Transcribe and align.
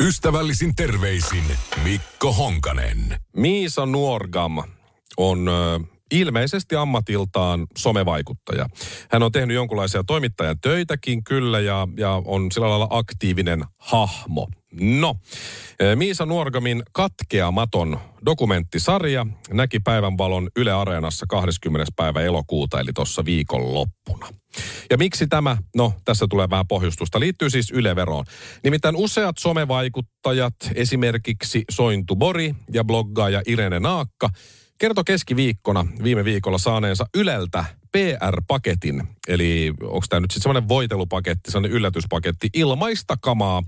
Ystävällisin 0.00 0.74
terveisin 0.74 1.44
Mikko 1.84 2.32
Honkanen. 2.32 3.16
Miisa 3.36 3.86
Nuorgam 3.86 4.62
on 5.16 5.50
ilmeisesti 6.10 6.76
ammatiltaan 6.76 7.66
somevaikuttaja. 7.78 8.66
Hän 9.10 9.22
on 9.22 9.32
tehnyt 9.32 9.54
jonkinlaisia 9.54 10.04
toimittajan 10.04 10.60
töitäkin 10.60 11.24
kyllä 11.24 11.60
ja, 11.60 11.88
ja 11.96 12.22
on 12.24 12.52
sillä 12.52 12.70
lailla 12.70 12.88
aktiivinen 12.90 13.64
hahmo. 13.78 14.48
No, 14.80 15.14
Miisa 15.94 16.26
Nuorgamin 16.26 16.82
katkeamaton 16.92 17.98
dokumenttisarja 18.26 19.26
näki 19.50 19.80
päivänvalon 19.80 20.48
Yle 20.56 20.72
Areenassa 20.72 21.26
20. 21.28 21.92
päivä 21.96 22.20
elokuuta, 22.20 22.80
eli 22.80 22.90
tuossa 22.94 23.24
viikonloppuna. 23.24 24.28
Ja 24.90 24.98
miksi 24.98 25.26
tämä? 25.26 25.56
No, 25.76 25.92
tässä 26.04 26.26
tulee 26.30 26.50
vähän 26.50 26.66
pohjustusta. 26.66 27.20
Liittyy 27.20 27.50
siis 27.50 27.70
Yle-veroon. 27.70 28.24
Nimittäin 28.64 28.96
useat 28.96 29.38
somevaikuttajat, 29.38 30.54
esimerkiksi 30.74 31.64
Sointu 31.70 32.16
Bori 32.16 32.54
ja 32.72 32.84
bloggaaja 32.84 33.42
Irene 33.46 33.80
Naakka, 33.80 34.30
kertoi 34.78 35.04
keskiviikkona 35.04 35.86
viime 36.02 36.24
viikolla 36.24 36.58
saaneensa 36.58 37.06
Yleltä 37.16 37.64
PR-paketin, 37.96 39.02
eli 39.28 39.74
onko 39.82 40.06
tämä 40.08 40.20
nyt 40.20 40.30
sitten 40.30 40.42
semmoinen 40.42 40.68
voitelupaketti, 40.68 41.50
semmoinen 41.50 41.76
yllätyspaketti, 41.76 42.50
ilmaista 42.54 43.16
kamaa 43.20 43.62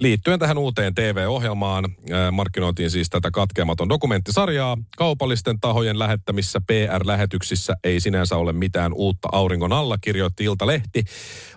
liittyen 0.00 0.38
tähän 0.38 0.58
uuteen 0.58 0.94
TV-ohjelmaan. 0.94 1.84
Markkinoitiin 2.32 2.90
siis 2.90 3.10
tätä 3.10 3.30
katkeamaton 3.30 3.88
dokumenttisarjaa. 3.88 4.78
Kaupallisten 4.96 5.60
tahojen 5.60 5.98
lähettämissä 5.98 6.60
PR-lähetyksissä 6.66 7.76
ei 7.84 8.00
sinänsä 8.00 8.36
ole 8.36 8.52
mitään 8.52 8.92
uutta 8.92 9.28
auringon 9.32 9.72
alla, 9.72 9.98
kirjoitti 9.98 10.44
Ilta-lehti. 10.44 11.04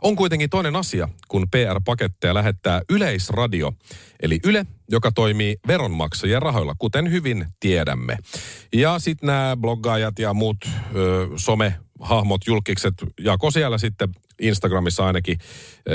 On 0.02 0.16
kuitenkin 0.16 0.50
toinen 0.50 0.76
asia, 0.76 1.10
kun 1.28 1.48
PR-paketteja 1.52 2.34
lähettää 2.34 2.82
Yleisradio, 2.90 3.74
eli 4.22 4.40
Yle, 4.44 4.66
joka 4.90 5.12
toimii 5.12 5.58
veronmaksajien 5.68 6.42
rahoilla, 6.42 6.76
kuten 6.80 7.12
hyvin 7.12 7.46
tiedämme. 7.60 8.18
Ja 8.74 9.00
sitten 9.00 9.28
nämä 9.28 9.58
bloggaajat 9.62 10.20
ja 10.20 10.34
muut 10.34 10.58
ö, 10.96 11.28
some 11.36 11.85
hahmot, 12.00 12.42
julkikset, 12.48 12.94
jako 13.20 13.52
siellä 13.52 13.78
sitten 13.78 14.10
Instagramissa 14.42 15.06
ainakin 15.06 15.38
e, 15.86 15.94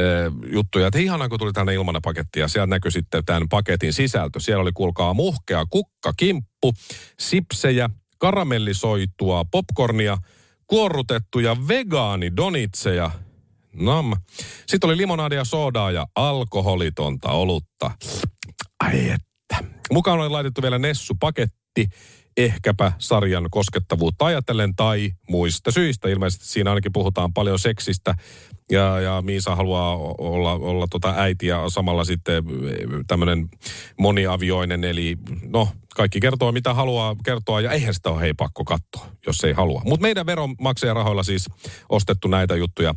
juttuja, 0.53 0.87
että 0.87 0.99
ihanaa 0.99 1.29
kun 1.29 1.39
tuli 1.39 1.53
tänne 1.53 1.75
ilmanen 1.75 2.03
paketti 2.03 2.41
ja 2.41 2.49
sieltä 2.49 2.67
näkyi 2.67 2.91
sitten 2.91 3.25
tämän 3.25 3.49
paketin 3.49 3.93
sisältö. 3.93 4.41
Siellä 4.41 4.63
oli 4.63 4.73
kuulkaa 4.73 5.15
muhkea 5.15 5.65
kukka, 5.71 6.13
kimppu, 6.17 6.75
sipsejä, 7.19 7.91
karamellisoitua 8.19 9.45
popcornia, 9.51 10.19
kuorrutettuja 10.67 11.57
vegaanidonitseja, 11.69 13.11
nam. 13.73 14.13
Sitten 14.67 14.91
oli 14.91 14.97
limonadia, 14.97 15.45
soodaa 15.45 15.91
ja 15.91 16.07
alkoholitonta 16.15 17.31
olutta. 17.31 17.91
Ai 18.81 19.11
että. 19.11 19.65
Mukaan 19.93 20.21
oli 20.21 20.29
laitettu 20.29 20.63
vielä 20.63 20.79
Nessu-paketti, 20.79 21.89
ehkäpä 22.37 22.93
sarjan 22.99 23.47
koskettavuutta 23.51 24.25
ajatellen 24.25 24.77
tai 24.77 25.13
muista 25.29 25.71
syistä. 25.71 26.09
Ilmeisesti 26.09 26.47
siinä 26.47 26.71
ainakin 26.71 26.93
puhutaan 26.93 27.33
paljon 27.33 27.59
seksistä 27.59 28.15
ja, 28.71 29.01
ja 29.01 29.23
Miisa 29.23 29.57
haluaa 29.57 29.97
olla, 30.19 30.53
olla 30.53 30.87
tota 30.91 31.15
äiti 31.17 31.47
ja 31.47 31.65
samalla 31.69 32.05
sitten 32.05 32.45
tämmöinen 33.07 33.49
moniavioinen, 33.99 34.85
eli 34.85 35.17
no 35.49 35.69
kaikki 35.97 36.21
kertoo 36.21 36.53
mitä 36.53 36.75
haluaa 36.75 37.17
kertoa 37.25 37.61
ja 37.61 37.71
eihän 37.71 37.95
sitä 37.95 38.11
ole 38.11 38.21
hei 38.21 38.35
pakko 38.35 38.65
katsoa, 38.65 39.07
jos 39.27 39.45
ei 39.45 39.53
halua. 39.53 39.83
Mutta 39.85 40.03
meidän 40.03 40.27
veronmaksajan 40.27 40.97
rahoilla 40.97 41.23
siis 41.23 41.47
ostettu 41.89 42.29
näitä 42.29 42.57
juttuja 42.57 42.95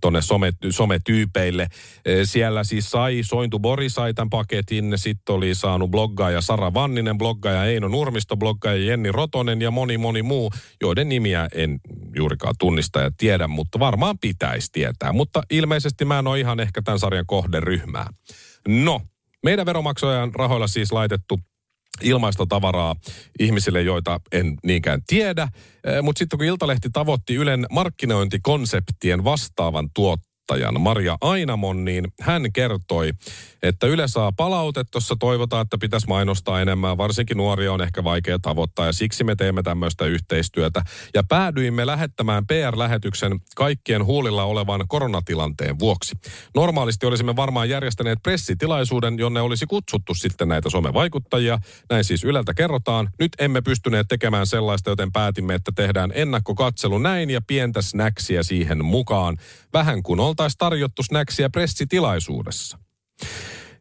tonne 0.00 0.22
some, 0.22 0.52
sometyypeille. 0.70 1.68
E, 2.04 2.24
siellä 2.24 2.64
siis 2.64 2.90
sai, 2.90 3.20
Sointu 3.22 3.58
Bori 3.58 3.90
sai 3.90 4.14
tämän 4.14 4.30
paketin, 4.30 4.92
sitten 4.96 5.34
oli 5.34 5.54
saanut 5.54 5.90
bloggaaja 5.90 6.40
Sara 6.40 6.74
Vanninen, 6.74 7.18
bloggaaja 7.18 7.64
Eino 7.64 7.88
Nurmisto, 7.88 8.36
bloggaaja 8.36 8.84
Jenni 8.84 9.12
Rotonen 9.12 9.62
ja 9.62 9.70
moni 9.70 9.98
moni 9.98 10.22
muu, 10.22 10.50
joiden 10.80 11.08
nimiä 11.08 11.48
en 11.54 11.80
juurikaan 12.16 12.54
tunnista 12.58 13.00
ja 13.00 13.10
tiedä, 13.16 13.48
mutta 13.48 13.78
varmaan 13.78 14.18
pitäisi 14.18 14.68
tietää. 14.72 15.12
Mutta 15.14 15.42
ilmeisesti 15.50 16.04
mä 16.04 16.18
en 16.18 16.26
ole 16.26 16.40
ihan 16.40 16.60
ehkä 16.60 16.82
tämän 16.82 16.98
sarjan 16.98 17.26
kohderyhmää. 17.26 18.06
No, 18.68 19.00
meidän 19.44 19.66
veromaksajan 19.66 20.34
rahoilla 20.34 20.66
siis 20.66 20.92
laitettu 20.92 21.40
ilmaista 22.02 22.46
tavaraa 22.48 22.96
ihmisille, 23.38 23.82
joita 23.82 24.20
en 24.32 24.56
niinkään 24.64 25.00
tiedä. 25.06 25.48
Mutta 26.02 26.18
sitten 26.18 26.38
kun 26.38 26.46
Iltalehti 26.46 26.88
tavoitti 26.92 27.34
Ylen 27.34 27.66
markkinointikonseptien 27.70 29.24
vastaavan 29.24 29.88
tuotteen, 29.94 30.33
tuottajan 30.46 30.80
Maria 30.80 31.18
Ainamon, 31.20 31.84
niin 31.84 32.12
hän 32.20 32.52
kertoi, 32.52 33.10
että 33.62 33.86
Yle 33.86 34.08
saa 34.08 34.32
palautetta, 34.32 34.98
toivotaan, 35.18 35.62
että 35.62 35.78
pitäisi 35.78 36.06
mainostaa 36.06 36.60
enemmän. 36.60 36.98
Varsinkin 36.98 37.36
nuoria 37.36 37.72
on 37.72 37.82
ehkä 37.82 38.04
vaikea 38.04 38.38
tavoittaa 38.38 38.86
ja 38.86 38.92
siksi 38.92 39.24
me 39.24 39.36
teemme 39.36 39.62
tämmöistä 39.62 40.04
yhteistyötä. 40.04 40.82
Ja 41.14 41.22
päädyimme 41.28 41.86
lähettämään 41.86 42.46
PR-lähetyksen 42.46 43.40
kaikkien 43.56 44.04
huulilla 44.04 44.44
olevan 44.44 44.84
koronatilanteen 44.88 45.78
vuoksi. 45.78 46.16
Normaalisti 46.54 47.06
olisimme 47.06 47.36
varmaan 47.36 47.68
järjestäneet 47.68 48.18
pressitilaisuuden, 48.22 49.18
jonne 49.18 49.40
olisi 49.40 49.66
kutsuttu 49.66 50.14
sitten 50.14 50.48
näitä 50.48 50.70
somevaikuttajia. 50.70 51.58
Näin 51.90 52.04
siis 52.04 52.24
Yleltä 52.24 52.54
kerrotaan. 52.54 53.10
Nyt 53.18 53.32
emme 53.38 53.62
pystyneet 53.62 54.08
tekemään 54.08 54.46
sellaista, 54.46 54.90
joten 54.90 55.12
päätimme, 55.12 55.54
että 55.54 55.72
tehdään 55.74 56.12
ennakkokatselu 56.14 56.98
näin 56.98 57.30
ja 57.30 57.40
pientä 57.46 57.82
snäksiä 57.82 58.42
siihen 58.42 58.84
mukaan. 58.84 59.38
Vähän 59.74 60.02
kuin 60.02 60.20
oltaisiin 60.20 60.58
tarjottu 60.58 61.02
snäksiä 61.02 61.50
pressitilaisuudessa. 61.50 62.78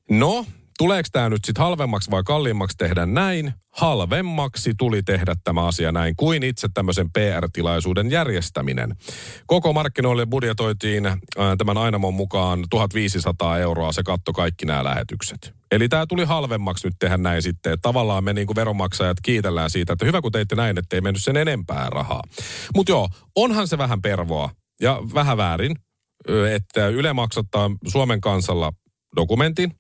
No, 0.10 0.46
tuleeko 0.78 1.10
tämä 1.12 1.30
nyt 1.30 1.46
sitten 1.46 1.64
halvemmaksi 1.64 2.12
vai 2.12 2.24
kalliimmaksi 2.24 2.78
tehdä 2.78 3.06
näin? 3.06 3.54
Halvemmaksi 3.72 4.74
tuli 4.78 5.04
tehdä 5.04 5.36
tämä 5.44 5.68
asia 5.68 5.92
näin 5.92 6.16
kuin 6.16 6.44
itse 6.44 6.68
tämmöisen 6.74 7.12
PR-tilaisuuden 7.12 8.12
järjestäminen. 8.12 8.96
Koko 9.46 9.74
markkinoille 9.74 10.26
budjetoitiin 10.26 11.04
tämän 11.58 11.78
Ainamon 11.78 12.14
mukaan 12.14 12.64
1500 12.70 13.60
euroa, 13.60 13.92
se 13.92 14.04
katto 14.04 14.34
kaikki 14.34 14.66
nämä 14.66 14.84
lähetykset. 14.84 15.54
Eli 15.72 15.90
tämä 15.90 16.06
tuli 16.06 16.24
halvemmaksi 16.26 16.88
nyt 16.88 16.96
tehdä 17.00 17.18
näin 17.18 17.42
sitten. 17.42 17.82
Tavallaan 17.82 18.24
me 18.24 18.34
niin 18.34 18.48
kuin 18.48 18.56
veronmaksajat 18.56 19.18
kiitellään 19.22 19.70
siitä, 19.70 19.94
että 19.94 20.06
hyvä 20.06 20.22
kun 20.22 20.32
teitte 20.32 20.56
näin, 20.56 20.78
ettei 20.78 21.02
mennyt 21.02 21.24
sen 21.24 21.38
enempää 21.38 21.90
rahaa. 21.90 22.24
Mutta 22.76 22.92
joo, 22.92 23.10
onhan 23.36 23.68
se 23.68 23.78
vähän 23.78 24.02
pervoa 24.02 24.50
ja 24.82 25.02
vähän 25.14 25.38
väärin, 25.38 25.76
että 26.56 26.88
Yle 26.88 27.14
maksattaa 27.14 27.72
Suomen 27.88 28.22
kansalla 28.22 28.74
dokumentin, 29.16 29.76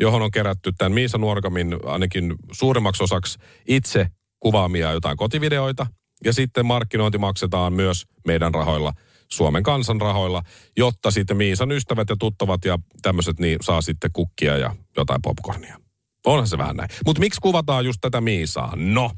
johon 0.00 0.22
on 0.22 0.30
kerätty 0.30 0.72
tämän 0.78 0.92
Miisa 0.92 1.18
Nuorgamin 1.18 1.76
ainakin 1.84 2.34
suurimmaksi 2.52 3.02
osaksi 3.02 3.38
itse 3.68 4.06
kuvaamia 4.40 4.92
jotain 4.92 5.16
kotivideoita. 5.16 5.86
Ja 6.24 6.32
sitten 6.32 6.66
markkinointi 6.66 7.18
maksetaan 7.18 7.72
myös 7.72 8.04
meidän 8.26 8.54
rahoilla, 8.54 8.92
Suomen 9.28 9.62
kansan 9.62 10.00
rahoilla, 10.00 10.42
jotta 10.76 11.10
sitten 11.10 11.36
Miisan 11.36 11.72
ystävät 11.72 12.08
ja 12.08 12.16
tuttavat 12.18 12.64
ja 12.64 12.78
tämmöiset 13.02 13.38
niin 13.38 13.58
saa 13.62 13.82
sitten 13.82 14.10
kukkia 14.12 14.56
ja 14.56 14.76
jotain 14.96 15.22
popcornia. 15.22 15.80
Onhan 16.26 16.48
se 16.48 16.58
vähän 16.58 16.76
näin. 16.76 16.88
Mutta 17.06 17.20
miksi 17.20 17.40
kuvataan 17.40 17.84
just 17.84 17.98
tätä 18.00 18.20
Miisaa? 18.20 18.72
No, 18.76 19.10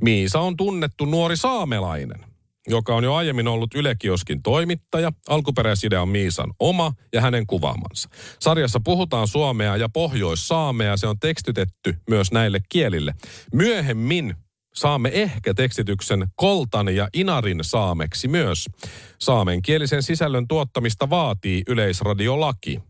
Miisa 0.00 0.40
on 0.40 0.56
tunnettu 0.56 1.04
nuori 1.04 1.36
saamelainen 1.36 2.35
joka 2.66 2.94
on 2.94 3.04
jo 3.04 3.14
aiemmin 3.14 3.48
ollut 3.48 3.74
Ylekioskin 3.74 4.42
toimittaja. 4.42 5.12
Alkuperäisidea 5.28 6.02
on 6.02 6.08
Miisan 6.08 6.52
oma 6.60 6.92
ja 7.12 7.20
hänen 7.20 7.46
kuvaamansa. 7.46 8.08
Sarjassa 8.40 8.80
puhutaan 8.84 9.28
suomea 9.28 9.76
ja 9.76 9.88
pohjoissaamea. 9.88 10.96
Se 10.96 11.06
on 11.06 11.18
tekstitetty 11.18 11.94
myös 12.10 12.32
näille 12.32 12.60
kielille. 12.68 13.14
Myöhemmin 13.52 14.34
saamme 14.74 15.10
ehkä 15.12 15.54
tekstityksen 15.54 16.26
koltan 16.34 16.94
ja 16.94 17.08
inarin 17.14 17.58
saameksi 17.62 18.28
myös. 18.28 18.66
Saamenkielisen 19.18 20.02
sisällön 20.02 20.48
tuottamista 20.48 21.10
vaatii 21.10 21.62
yleisradiolaki. 21.68 22.82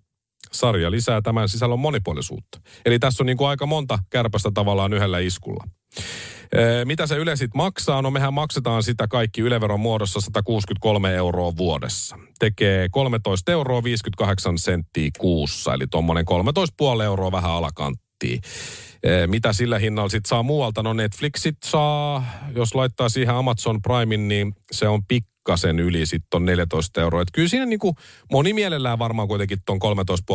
Sarja 0.53 0.91
lisää 0.91 1.23
tämän 1.23 1.49
sisällön 1.49 1.79
monipuolisuutta. 1.79 2.61
Eli 2.85 2.99
tässä 2.99 3.23
on 3.23 3.27
niin 3.27 3.37
kuin 3.37 3.49
aika 3.49 3.67
monta 3.67 3.99
kärpästä 4.11 4.51
tavallaan 4.55 4.93
yhdellä 4.93 5.19
iskulla. 5.19 5.65
Mitä 6.85 7.07
se 7.07 7.17
Yle 7.17 7.37
sitten 7.37 7.59
maksaa? 7.59 8.03
No 8.03 8.11
mehän 8.11 8.35
maksetaan 8.35 8.83
sitä 8.83 9.09
kaikki 9.09 9.41
Yleveron 9.41 9.81
muodossa 9.81 10.21
163 10.21 11.15
euroa 11.15 11.57
vuodessa. 11.57 12.19
Tekee 12.39 12.89
13 12.91 13.53
euroa 13.53 13.83
58 13.83 14.59
senttiä 14.59 15.11
kuussa, 15.19 15.75
eli 15.75 15.87
tuommoinen 15.87 16.25
13,5 16.97 17.03
euroa 17.03 17.33
vähän 17.33 17.51
alakanttiin. 17.51 18.41
Eh, 19.03 19.27
Mitä 19.29 19.53
sillä 19.53 19.79
hinnalla 19.79 20.09
sitten 20.09 20.29
saa 20.29 20.43
muualta? 20.43 20.83
No 20.83 20.93
Netflixit 20.93 21.57
saa, 21.65 22.25
jos 22.55 22.75
laittaa 22.75 23.09
siihen 23.09 23.35
Amazon 23.35 23.83
Primein, 23.83 24.29
niin 24.29 24.53
se 24.73 24.89
on 24.89 25.03
pikkasen 25.47 25.81
yli 25.81 26.07
sitten 26.07 26.37
on 26.37 26.45
14 26.45 27.01
euroa. 27.01 27.23
Et 27.23 27.29
kyllä 27.33 27.49
siinä 27.49 27.67
niinku 27.67 27.95
moni 28.33 28.53
mielellään 28.53 28.99
varmaan 28.99 29.29
kuitenkin 29.29 29.59
ton 29.65 29.79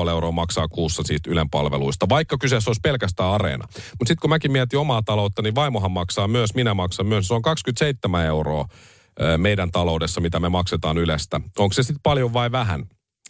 13,5 0.04 0.10
euroa 0.10 0.32
maksaa 0.32 0.68
kuussa 0.68 1.04
siitä 1.04 1.32
Ylen 1.32 1.50
palveluista, 1.50 2.10
vaikka 2.10 2.38
kyseessä 2.38 2.70
olisi 2.70 2.82
pelkästään 2.84 3.30
areena. 3.30 3.66
Mutta 3.68 4.08
sitten 4.08 4.22
kun 4.22 4.30
mäkin 4.30 4.52
mietin 4.52 4.80
omaa 4.80 5.02
taloutta, 5.02 5.42
niin 5.42 5.56
vaimohan 5.56 5.92
maksaa 5.92 6.28
myös, 6.28 6.56
minä 6.56 6.74
maksan 6.74 7.06
myös. 7.06 7.28
Se 7.28 7.34
on 7.34 7.42
27 7.42 8.26
euroa 8.26 8.68
meidän 9.38 9.72
taloudessa, 9.72 10.22
mitä 10.22 10.40
me 10.40 10.50
maksetaan 10.50 10.98
Ylestä. 10.98 11.42
Onko 11.60 11.74
se 11.74 11.84
sitten 11.84 12.02
paljon 12.04 12.34
vai 12.34 12.52
vähän? 12.52 12.86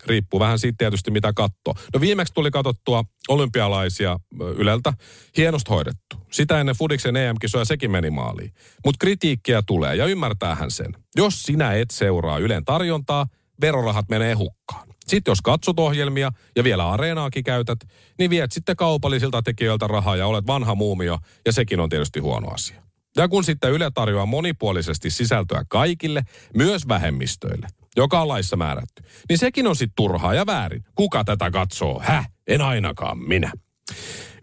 Riippuu 0.05 0.39
vähän 0.39 0.59
siitä 0.59 0.75
tietysti, 0.77 1.11
mitä 1.11 1.33
katto. 1.33 1.73
No 1.93 2.01
viimeksi 2.01 2.33
tuli 2.33 2.51
katsottua 2.51 3.03
olympialaisia 3.27 4.19
Yleltä. 4.55 4.93
Hienosti 5.37 5.69
hoidettu. 5.69 6.15
Sitä 6.31 6.59
ennen 6.59 6.75
Fudiksen 6.75 7.15
EM-kisoja 7.15 7.65
sekin 7.65 7.91
meni 7.91 8.09
maaliin. 8.09 8.53
Mutta 8.85 8.97
kritiikkiä 8.99 9.61
tulee 9.67 9.95
ja 9.95 10.05
ymmärtäähän 10.05 10.71
sen. 10.71 10.95
Jos 11.15 11.43
sinä 11.43 11.73
et 11.73 11.91
seuraa 11.91 12.37
Ylen 12.37 12.65
tarjontaa, 12.65 13.25
verorahat 13.61 14.09
menee 14.09 14.33
hukkaan. 14.33 14.87
Sitten 15.07 15.31
jos 15.31 15.41
katsot 15.41 15.79
ohjelmia 15.79 16.31
ja 16.55 16.63
vielä 16.63 16.89
areenaakin 16.89 17.43
käytät, 17.43 17.79
niin 18.19 18.29
viet 18.29 18.51
sitten 18.51 18.75
kaupallisilta 18.75 19.41
tekijöiltä 19.41 19.87
rahaa 19.87 20.15
ja 20.15 20.27
olet 20.27 20.47
vanha 20.47 20.75
muumio 20.75 21.17
ja 21.45 21.53
sekin 21.53 21.79
on 21.79 21.89
tietysti 21.89 22.19
huono 22.19 22.47
asia. 22.47 22.81
Ja 23.15 23.27
kun 23.27 23.43
sitten 23.43 23.71
Yle 23.71 23.91
tarjoaa 23.93 24.25
monipuolisesti 24.25 25.09
sisältöä 25.09 25.63
kaikille, 25.69 26.23
myös 26.57 26.87
vähemmistöille, 26.87 27.67
joka 27.95 28.21
on 28.21 28.27
laissa 28.27 28.55
määrätty, 28.55 29.03
niin 29.29 29.37
sekin 29.37 29.67
on 29.67 29.75
sitten 29.75 29.95
turhaa 29.95 30.33
ja 30.33 30.45
väärin. 30.45 30.83
Kuka 30.95 31.23
tätä 31.23 31.51
katsoo? 31.51 31.99
Häh? 31.99 32.29
En 32.47 32.61
ainakaan 32.61 33.17
minä. 33.17 33.51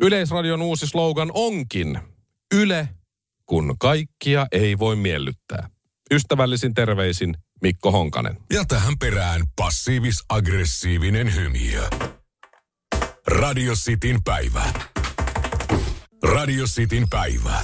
Yleisradion 0.01 0.63
uusi 0.63 0.87
slogan 0.87 1.31
onkin 1.35 1.99
Yle, 2.55 2.89
kun 3.47 3.75
kaikkia 3.79 4.47
ei 4.53 4.79
voi 4.79 4.97
miellyttää. 4.97 5.71
Ystävällisin 6.11 6.75
terveisin 6.75 7.37
Mikko 7.63 7.93
Honkanen. 7.93 8.39
Ja 8.53 8.65
tähän 8.65 8.99
perään 8.99 9.43
passiivis-aggressiivinen 9.57 11.35
hymiö. 11.35 11.89
Radio 13.27 13.73
Cityn 13.75 14.23
päivä. 14.25 14.63
Radio 16.23 16.65
Cityn 16.65 17.05
päivä. 17.11 17.63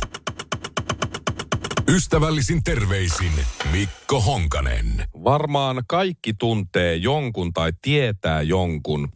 Ystävällisin 1.89 2.65
terveisin 2.65 3.33
Mikko 3.73 4.21
Honkanen. 4.21 4.87
Varmaan 5.25 5.83
kaikki 5.89 6.35
tuntee 6.35 6.97
jonkun 6.97 7.53
tai 7.53 7.73
tietää 7.83 8.43
jonkun, 8.43 9.09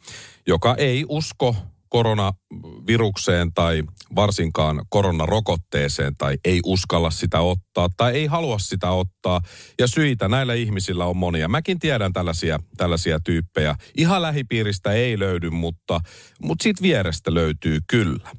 joka 0.47 0.75
ei 0.75 1.05
usko 1.09 1.56
koronavirukseen 1.88 3.53
tai 3.53 3.82
varsinkaan 4.15 4.82
koronarokotteeseen 4.88 6.17
tai 6.17 6.38
ei 6.44 6.61
uskalla 6.65 7.11
sitä 7.11 7.41
ottaa 7.41 7.88
tai 7.97 8.12
ei 8.12 8.26
halua 8.26 8.59
sitä 8.59 8.91
ottaa. 8.91 9.41
Ja 9.79 9.87
syitä 9.87 10.29
näillä 10.29 10.55
ihmisillä 10.55 11.05
on 11.05 11.17
monia. 11.17 11.49
Mäkin 11.49 11.79
tiedän 11.79 12.12
tällaisia, 12.12 12.59
tällaisia 12.76 13.21
tyyppejä. 13.21 13.75
Ihan 13.97 14.23
lähipiiristä 14.23 14.93
ei 14.93 15.19
löydy, 15.19 15.50
mutta, 15.50 16.00
mutta 16.43 16.62
siitä 16.62 16.82
vierestä 16.82 17.35
löytyy 17.35 17.79
kyllä. 17.87 18.31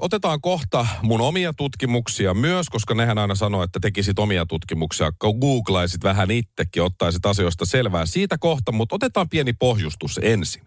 Otetaan 0.00 0.40
kohta 0.40 0.86
mun 1.02 1.20
omia 1.20 1.52
tutkimuksia 1.52 2.34
myös, 2.34 2.68
koska 2.68 2.94
nehän 2.94 3.18
aina 3.18 3.34
sanoo, 3.34 3.62
että 3.62 3.80
tekisit 3.80 4.18
omia 4.18 4.46
tutkimuksia, 4.46 5.12
googlaisit 5.40 6.04
vähän 6.04 6.30
itsekin, 6.30 6.82
ottaisit 6.82 7.26
asioista 7.26 7.66
selvää 7.66 8.06
siitä 8.06 8.38
kohta, 8.38 8.72
mutta 8.72 8.94
otetaan 8.94 9.28
pieni 9.28 9.52
pohjustus 9.52 10.20
ensin. 10.22 10.62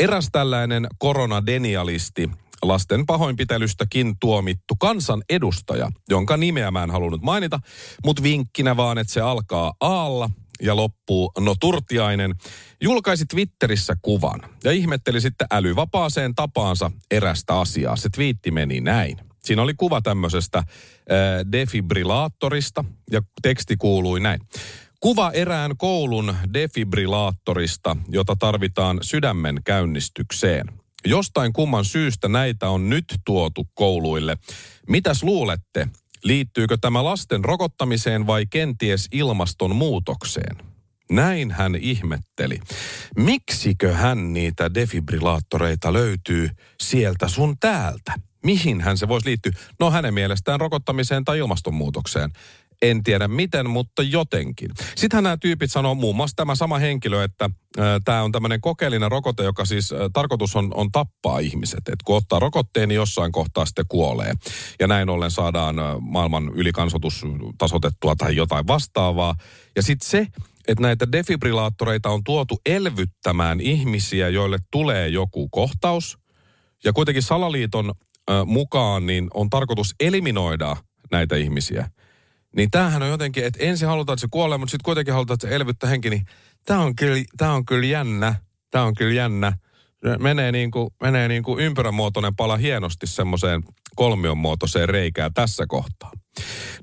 Eräs 0.00 0.28
tällainen 0.32 0.86
koronadenialisti, 0.98 2.30
lasten 2.62 3.06
pahoinpitelystäkin 3.06 4.14
tuomittu 4.20 4.76
kansan 4.78 5.22
edustaja, 5.30 5.90
jonka 6.08 6.36
nimeä 6.36 6.70
mä 6.70 6.82
en 6.82 6.90
halunnut 6.90 7.22
mainita, 7.22 7.58
mutta 8.04 8.22
vinkkinä 8.22 8.76
vaan, 8.76 8.98
että 8.98 9.12
se 9.12 9.20
alkaa 9.20 9.72
aalla 9.80 10.30
ja 10.60 10.76
loppuu 10.76 11.32
no 11.38 11.54
Turtiainen, 11.60 12.34
julkaisi 12.80 13.26
Twitterissä 13.26 13.96
kuvan 14.02 14.40
ja 14.64 14.72
ihmetteli 14.72 15.20
sitten 15.20 15.46
älyvapaaseen 15.50 16.34
tapaansa 16.34 16.90
erästä 17.10 17.60
asiaa. 17.60 17.96
Se 17.96 18.08
twiitti 18.08 18.50
meni 18.50 18.80
näin. 18.80 19.16
Siinä 19.42 19.62
oli 19.62 19.74
kuva 19.74 20.00
tämmöisestä 20.02 20.58
äh, 20.58 20.66
defibrillaattorista 21.52 22.84
ja 23.10 23.22
teksti 23.42 23.76
kuului 23.76 24.20
näin. 24.20 24.40
Kuva 25.00 25.30
erään 25.30 25.76
koulun 25.76 26.34
defibrillaattorista, 26.54 27.96
jota 28.08 28.36
tarvitaan 28.36 28.98
sydämen 29.02 29.60
käynnistykseen. 29.64 30.66
Jostain 31.04 31.52
kumman 31.52 31.84
syystä 31.84 32.28
näitä 32.28 32.68
on 32.68 32.90
nyt 32.90 33.04
tuotu 33.24 33.68
kouluille. 33.74 34.36
Mitäs 34.88 35.22
luulette? 35.22 35.88
Liittyykö 36.24 36.76
tämä 36.80 37.04
lasten 37.04 37.44
rokottamiseen 37.44 38.26
vai 38.26 38.46
kenties 38.46 39.08
ilmastonmuutokseen? 39.12 40.56
Näin 41.10 41.50
hän 41.50 41.74
ihmetteli. 41.74 42.60
Miksikö 43.16 43.94
hän 43.94 44.32
niitä 44.32 44.74
defibrillaattoreita 44.74 45.92
löytyy 45.92 46.50
sieltä 46.80 47.28
sun 47.28 47.56
täältä? 47.60 48.12
Mihin 48.44 48.80
hän 48.80 48.98
se 48.98 49.08
voisi 49.08 49.26
liittyä? 49.28 49.52
No 49.80 49.90
hänen 49.90 50.14
mielestään 50.14 50.60
rokottamiseen 50.60 51.24
tai 51.24 51.38
ilmastonmuutokseen. 51.38 52.30
En 52.82 53.02
tiedä 53.02 53.28
miten, 53.28 53.70
mutta 53.70 54.02
jotenkin. 54.02 54.70
Sittenhän 54.96 55.24
nämä 55.24 55.36
tyypit 55.36 55.72
sanoo 55.72 55.94
muun 55.94 56.16
muassa 56.16 56.36
tämä 56.36 56.54
sama 56.54 56.78
henkilö, 56.78 57.24
että 57.24 57.50
tämä 58.04 58.22
on 58.22 58.32
tämmöinen 58.32 58.60
kokeellinen 58.60 59.10
rokote, 59.10 59.42
joka 59.44 59.64
siis 59.64 59.92
ä, 59.92 59.96
tarkoitus 60.12 60.56
on, 60.56 60.70
on 60.74 60.92
tappaa 60.92 61.38
ihmiset. 61.38 61.88
Et 61.88 62.02
kun 62.04 62.16
ottaa 62.16 62.38
rokotteen, 62.38 62.88
niin 62.88 62.96
jossain 62.96 63.32
kohtaa 63.32 63.66
sitten 63.66 63.84
kuolee. 63.88 64.32
Ja 64.80 64.86
näin 64.86 65.08
ollen 65.08 65.30
saadaan 65.30 65.78
ä, 65.78 65.82
maailman 66.00 66.48
ylikansotus 66.54 67.22
tasotettua 67.58 68.16
tai 68.16 68.36
jotain 68.36 68.66
vastaavaa. 68.66 69.34
Ja 69.76 69.82
sitten 69.82 70.08
se, 70.08 70.26
että 70.68 70.82
näitä 70.82 71.12
defibrillaattoreita 71.12 72.10
on 72.10 72.24
tuotu 72.24 72.60
elvyttämään 72.66 73.60
ihmisiä, 73.60 74.28
joille 74.28 74.58
tulee 74.70 75.08
joku 75.08 75.48
kohtaus. 75.48 76.18
Ja 76.84 76.92
kuitenkin 76.92 77.22
salaliiton 77.22 77.90
ä, 77.90 78.44
mukaan 78.44 79.06
niin 79.06 79.28
on 79.34 79.50
tarkoitus 79.50 79.94
eliminoida 80.00 80.76
näitä 81.10 81.36
ihmisiä. 81.36 81.90
Niin 82.56 82.70
tämähän 82.70 83.02
on 83.02 83.08
jotenkin, 83.08 83.44
että 83.44 83.58
ensin 83.62 83.88
halutaan, 83.88 84.14
että 84.14 84.20
se 84.20 84.28
kuolee, 84.30 84.58
mutta 84.58 84.70
sitten 84.70 84.84
kuitenkin 84.84 85.14
halutaan, 85.14 85.34
että 85.34 85.48
se 85.48 85.54
elvyttää 85.54 85.90
henki, 85.90 86.10
niin 86.10 86.26
tämä 86.64 86.80
on 86.80 86.96
kyllä, 86.96 87.24
tämä 87.36 87.52
on 87.52 87.64
kyllä 87.64 87.86
jännä. 87.86 88.34
Tämä 88.70 88.84
on 88.84 88.94
kyllä 88.94 89.14
jännä. 89.14 89.52
Menee 90.18 90.52
niin 90.52 90.70
kuin, 90.70 90.90
menee 91.02 91.28
niin 91.28 91.42
kuin 91.42 91.64
ympyränmuotoinen 91.64 92.36
pala 92.36 92.56
hienosti 92.56 93.06
semmoiseen 93.06 93.62
kolmion 93.96 94.38
muotoiseen 94.38 94.88
reikään 94.88 95.34
tässä 95.34 95.64
kohtaa. 95.68 96.12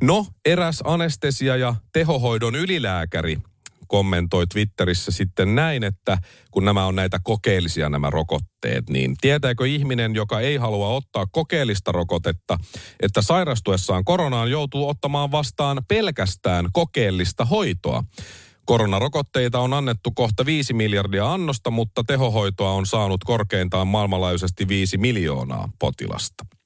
No, 0.02 0.28
eräs 0.46 0.82
anestesia- 0.84 1.58
ja 1.58 1.76
tehohoidon 1.94 2.56
ylilääkäri 2.56 3.38
kommentoi 3.88 4.48
Twitterissä 4.48 5.12
sitten 5.12 5.56
näin, 5.56 5.84
että 5.84 6.18
kun 6.52 6.66
nämä 6.66 6.86
on 6.86 6.96
näitä 6.96 7.20
kokeellisia 7.24 7.90
nämä 7.90 8.10
rokotteet, 8.10 8.90
niin 8.90 9.16
tietääkö 9.22 9.68
ihminen, 9.68 10.16
joka 10.16 10.40
ei 10.40 10.58
halua 10.58 10.88
ottaa 10.88 11.26
kokeellista 11.32 11.92
rokotetta, 11.92 12.58
että 13.00 13.22
sairastuessaan 13.22 14.04
koronaan 14.04 14.52
joutuu 14.52 14.90
ottamaan 14.90 15.32
vastaan 15.32 15.82
pelkästään 15.88 16.70
kokeellista 16.74 17.46
hoitoa? 17.46 18.04
Koronarokotteita 18.66 19.60
on 19.60 19.74
annettu 19.74 20.12
kohta 20.12 20.46
5 20.46 20.74
miljardia 20.74 21.34
annosta, 21.34 21.72
mutta 21.72 22.04
tehohoitoa 22.04 22.72
on 22.72 22.86
saanut 22.86 23.24
korkeintaan 23.24 23.88
maailmanlaajuisesti 23.88 24.68
5 24.68 24.98
miljoonaa 24.98 25.70
potilasta. 25.80 26.57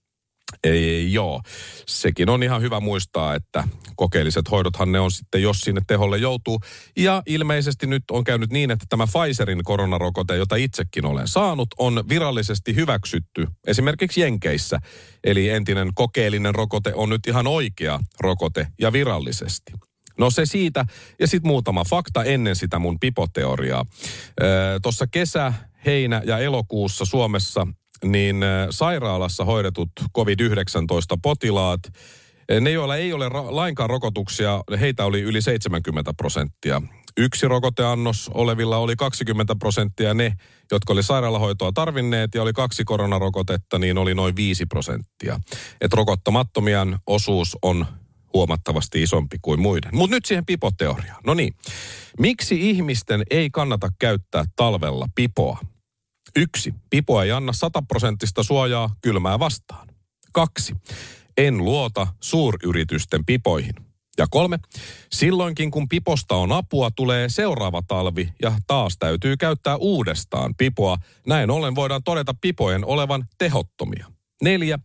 Ei, 0.64 1.14
joo. 1.14 1.42
Sekin 1.88 2.30
on 2.30 2.44
ihan 2.44 2.62
hyvä 2.62 2.80
muistaa, 2.80 3.36
että 3.36 3.64
kokeelliset 3.96 4.52
hoidothan 4.52 4.92
ne 4.92 5.00
on 5.00 5.12
sitten, 5.12 5.42
jos 5.42 5.60
sinne 5.60 5.82
teholle 5.88 6.18
joutuu. 6.18 6.60
Ja 6.98 7.24
ilmeisesti 7.26 7.88
nyt 7.88 8.04
on 8.12 8.24
käynyt 8.24 8.52
niin, 8.52 8.72
että 8.72 8.86
tämä 8.90 9.06
Pfizerin 9.08 9.64
koronarokote, 9.64 10.36
jota 10.36 10.56
itsekin 10.56 11.06
olen 11.06 11.28
saanut, 11.28 11.68
on 11.78 12.04
virallisesti 12.10 12.76
hyväksytty 12.76 13.48
esimerkiksi 13.68 14.22
Jenkeissä. 14.22 14.80
Eli 15.24 15.50
entinen 15.50 15.92
kokeellinen 15.94 16.56
rokote 16.56 16.94
on 16.96 17.10
nyt 17.10 17.28
ihan 17.28 17.48
oikea 17.48 18.00
rokote 18.20 18.68
ja 18.80 18.94
virallisesti. 18.94 19.72
No 20.18 20.30
se 20.30 20.46
siitä, 20.46 20.86
ja 21.20 21.28
sitten 21.28 21.48
muutama 21.48 21.84
fakta 21.84 22.24
ennen 22.24 22.56
sitä 22.56 22.80
mun 22.80 23.00
pipoteoriaa. 23.00 23.86
Tuossa 24.82 25.08
kesä, 25.08 25.54
heinä 25.86 26.22
ja 26.26 26.38
elokuussa 26.38 27.06
Suomessa 27.06 27.68
niin 28.06 28.44
äh, 28.44 28.68
sairaalassa 28.70 29.46
hoidetut 29.46 29.92
COVID-19-potilaat, 30.18 31.80
äh, 31.88 32.62
ne 32.62 32.72
joilla 32.72 32.96
ei 32.96 33.14
ole 33.14 33.30
ra- 33.30 33.56
lainkaan 33.56 33.90
rokotuksia, 33.90 34.64
heitä 34.80 35.06
oli 35.06 35.22
yli 35.22 35.42
70 35.42 36.14
prosenttia. 36.14 36.82
Yksi 37.18 37.48
rokoteannos 37.48 38.32
olevilla 38.34 38.78
oli 38.78 38.96
20 38.96 39.56
prosenttia, 39.56 40.14
ne, 40.14 40.34
jotka 40.72 40.94
oli 40.94 41.04
sairaalahoitoa 41.04 41.72
tarvinneet 41.72 42.36
ja 42.36 42.42
oli 42.42 42.54
kaksi 42.54 42.84
koronarokotetta, 42.84 43.80
niin 43.80 43.98
oli 43.98 44.14
noin 44.14 44.36
5 44.36 44.66
prosenttia. 44.66 45.40
Et 45.82 45.94
rokottamattomien 45.94 46.98
osuus 47.08 47.58
on 47.62 47.86
huomattavasti 48.34 49.04
isompi 49.04 49.38
kuin 49.42 49.62
muiden. 49.62 49.96
Mutta 49.96 50.16
nyt 50.16 50.26
siihen 50.26 50.46
pipoteoriaan. 50.46 51.22
No 51.26 51.34
niin, 51.34 51.54
miksi 52.20 52.70
ihmisten 52.70 53.24
ei 53.30 53.50
kannata 53.50 53.90
käyttää 54.00 54.46
talvella 54.56 55.08
pipoa? 55.16 55.58
Yksi. 56.36 56.74
Pipo 56.90 57.22
ei 57.22 57.32
anna 57.32 57.54
sataprosenttista 57.54 58.44
suojaa 58.44 58.96
kylmää 59.02 59.40
vastaan. 59.40 59.88
Kaksi. 60.32 60.76
En 61.38 61.58
luota 61.58 62.08
suuryritysten 62.20 63.26
pipoihin. 63.26 63.74
Ja 64.18 64.28
kolme. 64.30 64.60
Silloinkin 65.12 65.72
kun 65.72 65.90
piposta 65.90 66.36
on 66.36 66.52
apua, 66.52 66.92
tulee 66.92 67.30
seuraava 67.30 67.82
talvi 67.88 68.34
ja 68.42 68.54
taas 68.68 68.98
täytyy 69.00 69.38
käyttää 69.38 69.76
uudestaan 69.76 70.56
pipoa. 70.56 70.98
Näin 71.28 71.52
ollen 71.52 71.76
voidaan 71.76 72.04
todeta 72.04 72.36
pipojen 72.42 72.86
olevan 72.86 73.28
tehottomia. 73.38 74.12
Neljä. 74.42 74.80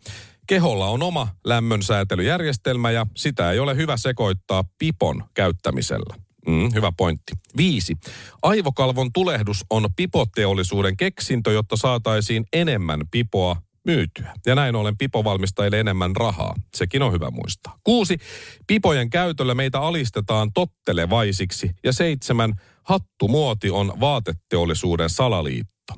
Keholla 0.46 0.86
on 0.86 1.02
oma 1.02 1.28
lämmönsäätelyjärjestelmä 1.44 2.90
ja 2.90 3.06
sitä 3.16 3.50
ei 3.50 3.58
ole 3.58 3.76
hyvä 3.76 3.96
sekoittaa 3.96 4.64
pipon 4.78 5.24
käyttämisellä. 5.34 6.25
Mm, 6.46 6.74
hyvä 6.74 6.92
pointti. 6.96 7.32
Viisi. 7.56 7.96
Aivokalvon 8.42 9.12
tulehdus 9.12 9.64
on 9.70 9.86
pipoteollisuuden 9.96 10.96
keksintö, 10.96 11.52
jotta 11.52 11.76
saataisiin 11.76 12.44
enemmän 12.52 13.00
pipoa 13.10 13.56
myytyä. 13.86 14.34
Ja 14.46 14.54
näin 14.54 14.76
ollen 14.76 14.96
pipo 14.96 15.24
valmistajille 15.24 15.80
enemmän 15.80 16.16
rahaa. 16.16 16.54
Sekin 16.76 17.02
on 17.02 17.12
hyvä 17.12 17.30
muistaa. 17.30 17.78
Kuusi. 17.84 18.18
Pipojen 18.66 19.10
käytöllä 19.10 19.54
meitä 19.54 19.80
alistetaan 19.80 20.52
tottelevaisiksi. 20.52 21.70
Ja 21.84 21.92
seitsemän. 21.92 22.54
Hattumuoti 22.82 23.70
on 23.70 23.92
vaateteollisuuden 24.00 25.10
salaliitto. 25.10 25.94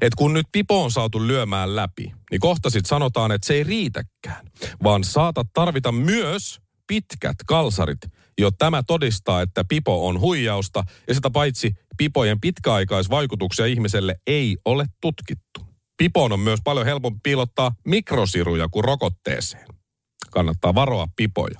Et 0.00 0.14
kun 0.14 0.32
nyt 0.32 0.46
pipo 0.52 0.84
on 0.84 0.90
saatu 0.90 1.26
lyömään 1.26 1.76
läpi, 1.76 2.12
niin 2.30 2.40
kohta 2.40 2.70
sit 2.70 2.86
sanotaan, 2.86 3.32
että 3.32 3.46
se 3.46 3.54
ei 3.54 3.64
riitäkään, 3.64 4.46
vaan 4.82 5.04
saatat 5.04 5.46
tarvita 5.54 5.92
myös 5.92 6.60
pitkät 6.86 7.36
kalsarit, 7.46 8.00
jo 8.38 8.50
tämä 8.50 8.82
todistaa, 8.82 9.42
että 9.42 9.64
pipo 9.64 10.08
on 10.08 10.20
huijausta 10.20 10.84
ja 11.08 11.14
sitä 11.14 11.30
paitsi 11.30 11.74
pipojen 11.96 12.40
pitkäaikaisvaikutuksia 12.40 13.66
ihmiselle 13.66 14.16
ei 14.26 14.56
ole 14.64 14.86
tutkittu. 15.00 15.60
Pipoon 15.96 16.32
on 16.32 16.40
myös 16.40 16.60
paljon 16.64 16.86
helpompi 16.86 17.20
piilottaa 17.22 17.74
mikrosiruja 17.86 18.68
kuin 18.68 18.84
rokotteeseen. 18.84 19.66
Kannattaa 20.30 20.74
varoa 20.74 21.08
pipoja. 21.16 21.58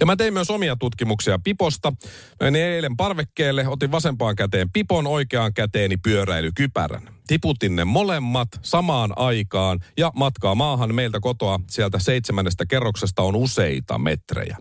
Ja 0.00 0.06
mä 0.06 0.16
tein 0.16 0.34
myös 0.34 0.50
omia 0.50 0.76
tutkimuksia 0.76 1.38
piposta. 1.44 1.92
Menin 2.40 2.62
eilen 2.62 2.96
parvekkeelle, 2.96 3.68
otin 3.68 3.92
vasempaan 3.92 4.36
käteen 4.36 4.70
pipon, 4.72 5.06
oikeaan 5.06 5.54
käteeni 5.54 5.96
pyöräilykypärän. 5.96 7.14
Tiputin 7.26 7.76
ne 7.76 7.84
molemmat 7.84 8.48
samaan 8.62 9.12
aikaan 9.16 9.80
ja 9.96 10.12
matkaa 10.14 10.54
maahan 10.54 10.94
meiltä 10.94 11.20
kotoa 11.20 11.60
sieltä 11.70 11.98
seitsemännestä 11.98 12.66
kerroksesta 12.66 13.22
on 13.22 13.36
useita 13.36 13.98
metrejä. 13.98 14.56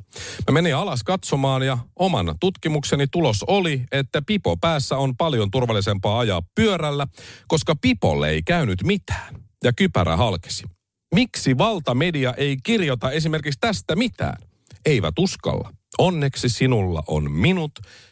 Mä 0.48 0.54
menin 0.54 0.76
alas 0.76 1.04
katsomaan 1.04 1.64
ja 1.64 1.78
oman 1.96 2.36
tutkimukseni 2.40 3.08
tulos 3.08 3.44
oli, 3.48 3.84
että 3.92 4.22
pipo 4.22 4.58
päässä 4.58 4.98
on 4.98 5.18
paljon 5.18 5.52
turvallisempaa 5.52 6.20
ajaa 6.20 6.42
pyörällä, 6.56 7.08
koska 7.48 7.76
pipolle 7.76 8.30
ei 8.30 8.44
käynyt 8.44 8.84
mitään 8.84 9.36
ja 9.64 9.74
kypärä 9.74 10.18
halkesi. 10.18 10.64
Miksi 11.14 11.58
valtamedia 11.58 12.34
ei 12.38 12.58
kirjoita 12.64 13.12
esimerkiksi 13.12 13.60
tästä 13.60 13.96
mitään? 13.96 14.38
Eivät 14.86 15.20
uskalla. 15.20 15.74
Onneksi 15.98 16.50
sinulla 16.50 17.04
on 17.08 17.32
minut, 17.32 17.72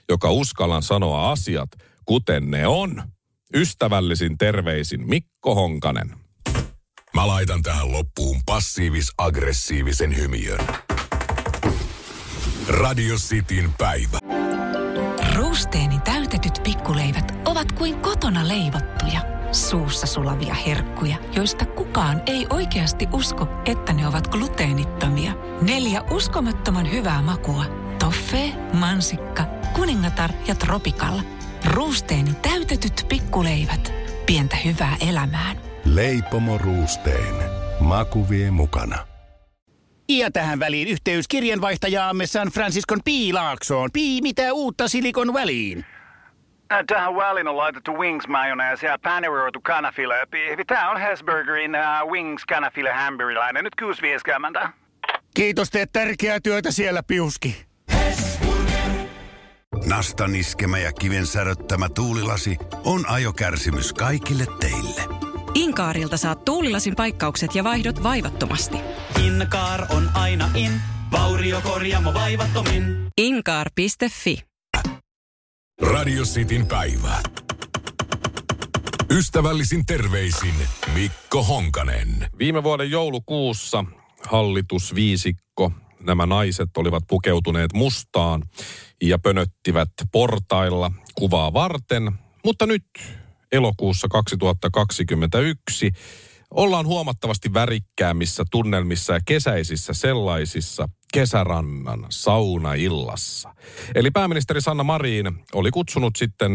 joka 0.10 0.32
uskallan 0.32 0.84
sanoa 0.84 1.32
asiat, 1.32 1.70
kuten 2.06 2.52
ne 2.52 2.68
on. 2.68 3.04
Ystävällisin 3.56 4.38
terveisin 4.38 5.10
Mikko 5.10 5.56
Honkanen. 5.56 6.14
Mä 7.14 7.28
laitan 7.28 7.64
tähän 7.64 7.92
loppuun 7.92 8.42
passiivis-aggressiivisen 8.46 10.18
hymiön. 10.18 10.60
Radio 12.68 13.16
Cityn 13.16 13.74
päivä. 13.78 14.20
Ruusteeni 15.36 16.00
täytetyt 16.00 16.64
pikkuleivät 16.64 17.34
ovat 17.46 17.72
kuin 17.72 18.00
kotona 18.00 18.48
leivottuja, 18.48 19.22
suussa 19.52 20.08
sulavia 20.08 20.54
herkkuja, 20.54 21.16
joista 21.36 21.66
kukaan 21.66 22.22
ei 22.26 22.48
oikeasti 22.50 23.08
usko, 23.14 23.48
että 23.66 23.94
ne 23.94 24.08
ovat 24.08 24.28
gluteenittomia. 24.28 25.34
Neljä 25.62 26.02
uskomattoman 26.02 26.92
hyvää 26.92 27.22
makua. 27.22 27.66
Toffee, 28.00 28.52
mansikka, 28.74 29.44
kuningatar 29.74 30.32
ja 30.48 30.56
tropikalla. 30.56 31.22
Ruusteeni 31.66 32.34
täytetyt 32.34 33.06
pikkuleivät. 33.10 33.94
Pientä 34.26 34.56
hyvää 34.56 34.98
elämään. 35.10 35.58
Leipomo 35.86 36.58
Ruusteen. 36.58 37.36
Maku 37.80 38.30
vie 38.30 38.52
mukana. 38.52 39.08
Ja 40.10 40.32
tähän 40.32 40.60
väliin 40.60 40.88
yhteys 40.88 41.28
kirjanvaihtajaamme 41.28 42.28
San 42.28 42.48
Franciscon 42.48 43.00
Piilaaksoon. 43.06 43.90
Pii, 43.94 44.22
mitä 44.22 44.54
uutta 44.54 44.88
Silikon 44.88 45.34
väliin? 45.34 45.86
Äh, 46.72 46.84
Tähän 46.88 47.16
väliin 47.16 47.48
on 47.48 47.58
laitettu 47.58 47.98
wings 47.98 48.28
mayonnaise 48.28 48.88
ja 48.88 49.00
paneroitu 49.04 49.62
kanafila. 49.62 50.14
Tämä 50.68 50.92
on 50.92 51.00
Hesburgerin 51.00 51.72
uh, 51.76 52.12
wings 52.12 52.46
kanafila 52.46 52.94
hamburilainen. 52.94 53.64
Nyt 53.64 53.74
6.50. 54.62 54.70
Kiitos, 55.34 55.70
teet 55.70 55.90
tärkeää 55.94 56.40
työtä 56.40 56.72
siellä, 56.72 57.04
Piuski. 57.04 57.66
Nastan 59.86 60.36
iskemä 60.36 60.78
ja 60.80 60.92
kiven 60.94 61.26
säröttämä 61.26 61.90
tuulilasi 61.90 62.58
on 62.84 63.10
ajokärsimys 63.10 63.94
kaikille 63.94 64.46
teille. 64.60 65.02
Inkaarilta 65.54 66.18
saat 66.18 66.46
tuulilasin 66.46 66.96
paikkaukset 66.96 67.56
ja 67.56 67.64
vaihdot 67.64 68.04
vaivattomasti. 68.04 68.78
Inkaar 69.26 69.82
on 69.90 70.10
aina 70.14 70.50
in, 70.56 70.72
vauriokorjaamo 71.12 72.14
vaivattomin. 72.14 73.08
Inkaar.fi 73.18 74.51
Radio 75.82 76.24
Cityn 76.24 76.68
päivä. 76.68 77.24
Ystävällisin 79.12 79.86
terveisin 79.86 80.54
Mikko 80.94 81.44
Honkanen. 81.44 82.28
Viime 82.40 82.64
vuoden 82.64 82.92
joulukuussa 82.92 83.86
hallitusviisikko, 84.30 85.72
nämä 86.00 86.26
naiset 86.26 86.70
olivat 86.78 87.04
pukeutuneet 87.10 87.74
mustaan 87.74 88.44
ja 89.02 89.20
pönöttivät 89.20 89.90
portailla 90.12 90.92
kuvaa 91.16 91.54
varten. 91.54 92.12
Mutta 92.46 92.66
nyt 92.66 92.86
elokuussa 93.52 94.08
2021 94.08 95.92
ollaan 96.52 96.86
huomattavasti 96.86 97.54
värikkäämissä 97.54 98.44
tunnelmissa 98.52 99.14
ja 99.14 99.20
kesäisissä 99.26 99.94
sellaisissa 99.94 100.90
kesärannan 101.14 102.06
saunaillassa. 102.10 103.56
Eli 103.96 104.12
pääministeri 104.12 104.62
Sanna 104.62 104.84
Marin 104.84 105.26
oli 105.54 105.72
kutsunut 105.72 106.16
sitten 106.16 106.52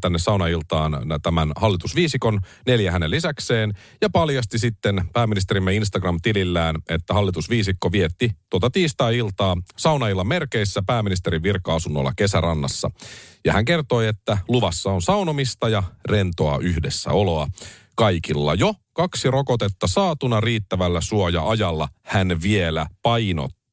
tänne 0.00 0.18
saunailtaan 0.18 0.92
tämän 1.22 1.52
hallitusviisikon 1.56 2.40
neljä 2.66 2.92
hänen 2.92 3.10
lisäkseen 3.10 3.72
ja 4.02 4.10
paljasti 4.10 4.58
sitten 4.58 5.04
pääministerimme 5.12 5.74
Instagram-tilillään, 5.74 6.76
että 6.88 7.14
hallitusviisikko 7.14 7.92
vietti 7.92 8.30
tuota 8.50 8.70
tiistai-iltaa 8.70 9.56
saunaillan 9.76 10.26
merkeissä 10.26 10.82
pääministerin 10.86 11.42
virka-asunnolla 11.42 12.12
kesärannassa. 12.16 12.90
Ja 13.44 13.52
hän 13.52 13.64
kertoi, 13.64 14.06
että 14.06 14.38
luvassa 14.48 14.90
on 14.90 15.02
saunomista 15.02 15.68
ja 15.68 15.82
rentoa 16.08 16.58
yhdessäoloa 16.58 17.46
kaikilla 17.96 18.54
jo 18.54 18.74
kaksi 18.92 19.30
rokotetta 19.30 19.86
saatuna 19.86 20.40
riittävällä 20.40 21.00
suoja-ajalla 21.00 21.88
hän 22.02 22.42
vielä 22.42 22.86
painotti 23.02 23.63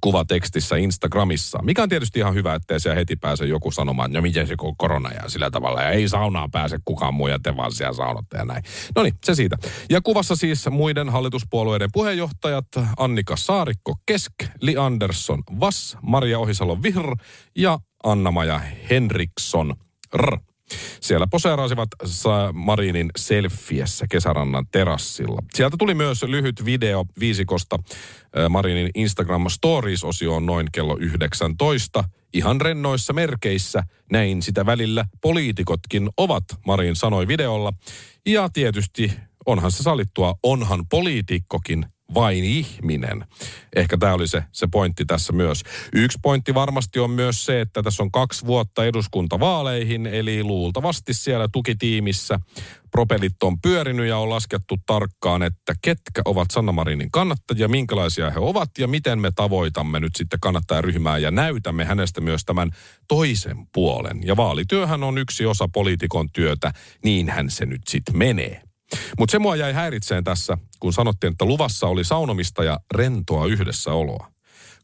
kuvatekstissä 0.00 0.76
Instagramissa. 0.76 1.62
Mikä 1.62 1.82
on 1.82 1.88
tietysti 1.88 2.18
ihan 2.18 2.34
hyvä, 2.34 2.54
ettei 2.54 2.80
siellä 2.80 2.98
heti 2.98 3.16
pääse 3.16 3.46
joku 3.46 3.70
sanomaan, 3.70 4.12
ja 4.12 4.22
miten 4.22 4.46
se 4.46 4.54
korona 4.76 5.12
ja 5.12 5.28
sillä 5.28 5.50
tavalla. 5.50 5.82
Ja 5.82 5.90
ei 5.90 6.08
saunaan 6.08 6.50
pääse 6.50 6.78
kukaan 6.84 7.14
muu 7.14 7.28
ja 7.28 7.38
te 7.42 7.56
vaan 7.56 7.72
siellä 7.72 7.92
saunotte 7.92 8.38
ja 8.38 8.44
näin. 8.44 8.62
No 8.96 9.02
niin, 9.02 9.14
se 9.24 9.34
siitä. 9.34 9.56
Ja 9.90 10.00
kuvassa 10.00 10.36
siis 10.36 10.70
muiden 10.70 11.08
hallituspuolueiden 11.08 11.90
puheenjohtajat 11.92 12.66
Annika 12.98 13.36
Saarikko 13.36 13.94
Kesk, 14.06 14.32
Li 14.60 14.76
Andersson 14.76 15.42
Vass, 15.60 15.96
Maria 16.02 16.38
Ohisalo 16.38 16.82
Vihr 16.82 17.16
ja 17.56 17.78
Anna-Maja 18.04 18.60
Henriksson 18.90 19.74
R. 20.16 20.38
Siellä 21.00 21.26
poseerasivat 21.26 21.88
Marinin 22.52 23.10
selfiessä 23.16 24.06
kesärannan 24.10 24.66
terassilla. 24.72 25.42
Sieltä 25.54 25.76
tuli 25.76 25.94
myös 25.94 26.22
lyhyt 26.22 26.64
video 26.64 27.06
viisikosta 27.20 27.78
Marinin 28.48 28.90
Instagram 28.94 29.48
Stories-osioon 29.48 30.46
noin 30.46 30.66
kello 30.72 30.96
19. 31.00 32.04
Ihan 32.32 32.60
rennoissa 32.60 33.12
merkeissä, 33.12 33.82
näin 34.12 34.42
sitä 34.42 34.66
välillä 34.66 35.04
poliitikotkin 35.20 36.08
ovat, 36.16 36.44
Marin 36.66 36.96
sanoi 36.96 37.28
videolla. 37.28 37.72
Ja 38.26 38.48
tietysti 38.52 39.12
onhan 39.46 39.72
se 39.72 39.82
sallittua, 39.82 40.34
onhan 40.42 40.86
poliitikkokin 40.90 41.86
vain 42.14 42.44
ihminen. 42.44 43.24
Ehkä 43.76 43.96
tämä 43.96 44.14
oli 44.14 44.28
se, 44.28 44.44
se 44.52 44.66
pointti 44.72 45.04
tässä 45.04 45.32
myös. 45.32 45.62
Yksi 45.92 46.18
pointti 46.22 46.54
varmasti 46.54 46.98
on 46.98 47.10
myös 47.10 47.44
se, 47.44 47.60
että 47.60 47.82
tässä 47.82 48.02
on 48.02 48.12
kaksi 48.12 48.46
vuotta 48.46 48.84
eduskuntavaaleihin, 48.84 50.06
eli 50.06 50.44
luultavasti 50.44 51.14
siellä 51.14 51.48
tukitiimissä 51.52 52.40
propelit 52.90 53.42
on 53.42 53.60
pyörinyt 53.60 54.06
ja 54.06 54.18
on 54.18 54.30
laskettu 54.30 54.76
tarkkaan, 54.86 55.42
että 55.42 55.74
ketkä 55.82 56.22
ovat 56.24 56.50
Sanna 56.50 56.72
Marinin 56.72 57.10
kannattajia, 57.10 57.68
minkälaisia 57.68 58.30
he 58.30 58.38
ovat 58.38 58.70
ja 58.78 58.88
miten 58.88 59.18
me 59.18 59.30
tavoitamme 59.34 60.00
nyt 60.00 60.16
sitten 60.16 60.40
kannattajaryhmää 60.40 61.18
ja 61.18 61.30
näytämme 61.30 61.84
hänestä 61.84 62.20
myös 62.20 62.44
tämän 62.44 62.70
toisen 63.08 63.66
puolen. 63.74 64.26
Ja 64.26 64.36
vaalityöhän 64.36 65.02
on 65.02 65.18
yksi 65.18 65.46
osa 65.46 65.68
poliitikon 65.72 66.30
työtä, 66.30 66.72
niinhän 67.04 67.50
se 67.50 67.66
nyt 67.66 67.82
sitten 67.88 68.18
menee. 68.18 68.67
Mutta 69.18 69.32
se 69.32 69.38
mua 69.38 69.56
jäi 69.56 69.72
häiritseen 69.72 70.24
tässä, 70.24 70.58
kun 70.80 70.92
sanottiin, 70.92 71.30
että 71.30 71.44
luvassa 71.44 71.86
oli 71.86 72.04
saunomista 72.04 72.64
ja 72.64 72.80
rentoa 72.94 73.46
yhdessäoloa. 73.46 74.37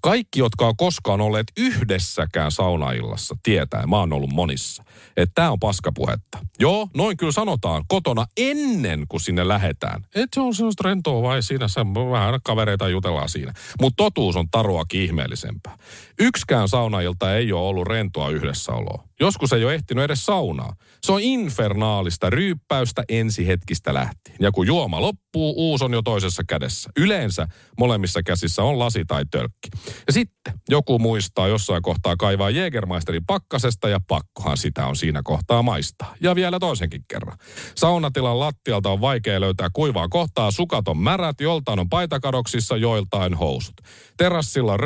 Kaikki, 0.05 0.39
jotka 0.39 0.67
on 0.67 0.77
koskaan 0.77 1.21
olleet 1.21 1.47
yhdessäkään 1.57 2.53
saunaillassa, 2.53 3.37
tietää, 3.43 3.87
mä 3.87 3.99
oon 3.99 4.13
ollut 4.13 4.31
monissa, 4.33 4.85
että 5.17 5.33
tämä 5.35 5.51
on 5.51 5.61
paskapuhetta. 5.61 6.39
Joo, 6.59 6.89
noin 6.97 7.17
kyllä 7.17 7.33
sanotaan 7.33 7.85
kotona 7.89 8.27
ennen 8.37 9.05
kuin 9.09 9.21
sinne 9.21 9.49
lähetään. 9.49 10.03
Että 10.15 10.35
se 10.35 10.41
on 10.41 10.55
sellaista 10.55 10.89
rentoa 10.89 11.23
vai 11.23 11.43
siinä, 11.43 11.69
se 11.69 11.81
vähän 12.11 12.41
kavereita 12.45 12.89
jutellaan 12.89 13.29
siinä. 13.29 13.53
Mutta 13.81 13.97
totuus 13.97 14.37
on 14.37 14.51
taruakin 14.51 15.03
ihmeellisempää. 15.03 15.77
Yksikään 16.19 16.69
saunailta 16.69 17.35
ei 17.35 17.53
ole 17.53 17.69
ollut 17.69 17.89
rentoa 17.89 18.31
yhdessäoloa. 18.31 19.05
Joskus 19.21 19.53
ei 19.53 19.65
ole 19.65 19.75
ehtinyt 19.75 20.05
edes 20.05 20.27
saunaa. 20.27 20.77
Se 21.03 21.13
on 21.13 21.21
infernaalista 21.21 22.31
ryyppäystä 22.31 23.05
ensi 23.09 23.47
hetkistä 23.47 23.95
lähtien. 23.95 24.37
Ja 24.41 24.53
kun 24.53 24.67
juoma 24.67 25.01
loppuu, 25.01 25.55
uus 25.57 25.83
on 25.83 25.93
jo 25.93 26.03
toisessa 26.03 26.43
kädessä. 26.49 26.91
Yleensä 26.97 27.47
molemmissa 27.79 28.23
käsissä 28.23 28.63
on 28.63 28.79
lasi 28.79 29.05
tai 29.05 29.25
tölkki. 29.31 29.69
Ja 30.07 30.13
sitten 30.13 30.55
joku 30.69 30.99
muistaa 30.99 31.49
jossain 31.49 31.83
kohtaa 31.83 32.17
kaivaa 32.17 32.51
Jägermeisterin 32.51 33.27
pakkasesta 33.27 33.89
ja 33.89 34.01
pakkohan 34.09 34.57
sitä 34.57 34.87
on 34.87 34.97
siinä 34.97 35.21
kohtaa 35.25 35.63
maistaa. 35.63 36.15
Ja 36.21 36.35
vielä 36.35 36.59
toisenkin 36.61 37.05
kerran. 37.09 37.39
Saunatilan 37.75 38.41
lattialta 38.41 38.91
on 38.91 39.01
vaikea 39.01 39.41
löytää 39.41 39.69
kuivaa 39.73 40.09
kohtaa. 40.09 40.51
Sukat 40.51 40.89
on 40.89 40.99
märät, 40.99 41.41
joltain 41.41 41.79
on 41.79 41.89
paitakadoksissa, 41.89 42.77
joiltain 42.77 43.35
housut. 43.35 43.75
Terassilla 44.17 44.73
on 44.73 44.81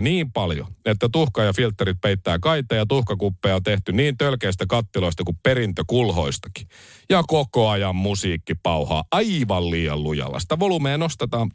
niin 0.00 0.32
paljon, 0.32 0.66
että 0.84 1.08
tuhka 1.12 1.42
ja 1.42 1.52
filterit 1.52 2.00
peittää 2.00 2.38
kaita 2.38 2.74
ja 2.74 2.86
tuhkakuppeja 2.86 3.56
on 3.56 3.62
tehty 3.62 3.92
niin 3.92 4.16
tölkeistä 4.16 4.66
kattiloista 4.68 5.24
kuin 5.24 5.38
perintökulhoistakin. 5.42 6.68
Ja 7.10 7.22
koko 7.26 7.68
ajan 7.68 7.96
musiikki 7.96 8.54
pauhaa 8.54 9.04
aivan 9.12 9.70
liian 9.70 10.02
lujalla. 10.02 10.40
Sitä 10.40 10.58
volumea 10.58 10.98
nostetaan 10.98 11.50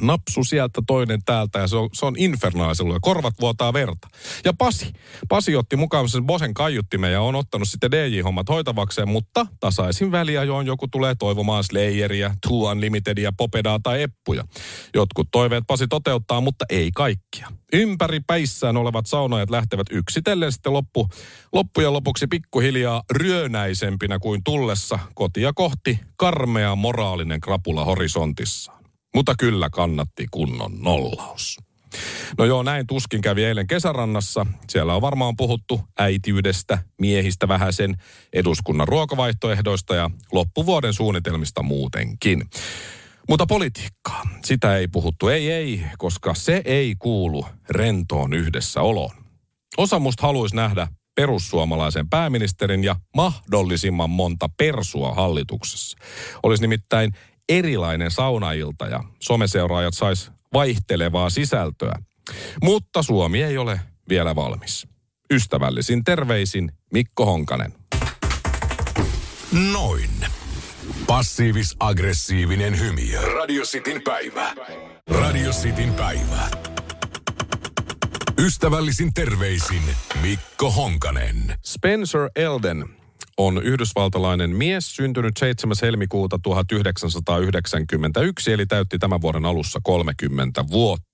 napsu 0.00 0.44
sieltä, 0.44 0.82
toinen 0.86 1.20
täältä 1.26 1.58
ja 1.58 1.68
se 1.68 1.76
on, 1.76 1.88
se 1.92 2.06
on 2.06 2.14
infernaalisen 2.18 2.86
ja 2.86 2.98
korvat 3.00 3.34
vuotaa 3.40 3.72
verta. 3.72 4.08
Ja 4.44 4.52
Pasi, 4.58 4.92
Pasi 5.28 5.56
otti 5.56 5.76
mukaan 5.76 6.08
sen 6.08 6.26
Bosen 6.26 6.54
kaiuttimen 6.54 7.12
ja 7.12 7.22
on 7.22 7.34
ottanut 7.34 7.68
sitten 7.68 7.90
DJ-hommat 7.90 8.48
hoitavakseen, 8.48 9.08
mutta 9.08 9.46
tasaisin 9.60 10.12
väliajoin 10.12 10.66
joku 10.66 10.88
tulee 10.88 11.14
toivomaan 11.14 11.64
Slayeria, 11.64 12.34
True 12.46 12.70
Unlimitedia, 12.70 13.32
Popedaa 13.32 13.78
tai 13.82 14.02
Eppuja. 14.02 14.44
Jotkut 14.94 15.28
toiveet 15.32 15.64
Pasi 15.66 15.88
toteuttaa, 15.88 16.40
mutta 16.40 16.64
ei 16.68 16.90
kaikkia. 16.94 17.48
Ympäri 17.72 18.20
päissään 18.26 18.76
olevat 18.76 19.06
saunajat 19.06 19.50
lähtevät 19.50 19.86
yksitellen 19.90 20.52
sitten 20.52 20.72
loppu, 20.72 21.08
loppujen 21.52 21.92
lopuksi 21.92 22.26
pikkuhiljaa 22.26 23.02
ryönäisempinä 23.12 24.18
kuin 24.18 24.44
tullessa 24.44 24.98
kotia 25.14 25.52
kohti 25.52 26.00
karmea 26.16 26.74
moraalinen 26.74 27.40
krapula 27.40 27.84
horisontissa. 27.84 28.72
Mutta 29.14 29.34
kyllä 29.38 29.70
kannatti 29.70 30.26
kunnon 30.30 30.82
nollaus. 30.82 31.56
No 32.38 32.44
joo, 32.44 32.62
näin 32.62 32.86
tuskin 32.86 33.20
kävi 33.20 33.44
eilen 33.44 33.66
kesärannassa. 33.66 34.46
Siellä 34.68 34.94
on 34.94 35.02
varmaan 35.02 35.36
puhuttu 35.36 35.80
äitiydestä, 35.98 36.78
miehistä 37.00 37.48
vähäsen, 37.48 37.96
eduskunnan 38.32 38.88
ruokavaihtoehdoista 38.88 39.94
ja 39.94 40.10
loppuvuoden 40.32 40.92
suunnitelmista 40.94 41.62
muutenkin. 41.62 42.44
Mutta 43.28 43.46
politiikkaa, 43.46 44.22
sitä 44.44 44.76
ei 44.76 44.88
puhuttu. 44.88 45.28
Ei, 45.28 45.50
ei, 45.50 45.82
koska 45.98 46.34
se 46.34 46.62
ei 46.64 46.94
kuulu 46.98 47.46
rentoon 47.70 48.32
yhdessäoloon. 48.32 49.14
Osa 49.76 49.98
musta 49.98 50.26
haluaisi 50.26 50.56
nähdä 50.56 50.88
perussuomalaisen 51.14 52.08
pääministerin 52.08 52.84
ja 52.84 52.96
mahdollisimman 53.16 54.10
monta 54.10 54.48
persua 54.56 55.14
hallituksessa. 55.14 55.98
Olisi 56.42 56.62
nimittäin 56.62 57.12
erilainen 57.48 58.10
saunailta 58.10 58.86
ja 58.86 59.04
someseuraajat 59.20 59.94
sais 59.94 60.30
vaihtelevaa 60.52 61.30
sisältöä. 61.30 61.98
Mutta 62.62 63.02
Suomi 63.02 63.42
ei 63.42 63.58
ole 63.58 63.80
vielä 64.08 64.34
valmis. 64.34 64.88
Ystävällisin 65.30 66.04
terveisin 66.04 66.72
Mikko 66.92 67.26
Honkanen. 67.26 67.74
Noin. 69.72 70.10
Passiivis-aggressiivinen 71.06 72.78
hymy. 72.78 73.34
Radio 73.34 73.62
Cityn 73.62 74.02
päivä. 74.02 74.54
Radio 75.10 75.50
Cityn 75.50 75.94
päivä. 75.94 76.48
Ystävällisin 78.38 79.14
terveisin 79.14 79.82
Mikko 80.22 80.70
Honkanen. 80.70 81.54
Spencer 81.64 82.30
Elden 82.36 82.84
on 83.36 83.62
yhdysvaltalainen 83.62 84.50
mies, 84.50 84.96
syntynyt 84.96 85.36
7. 85.36 85.76
helmikuuta 85.82 86.38
1991, 86.42 88.52
eli 88.52 88.66
täytti 88.66 88.98
tämän 88.98 89.20
vuoden 89.20 89.44
alussa 89.44 89.80
30 89.82 90.64
vuotta. 90.70 91.06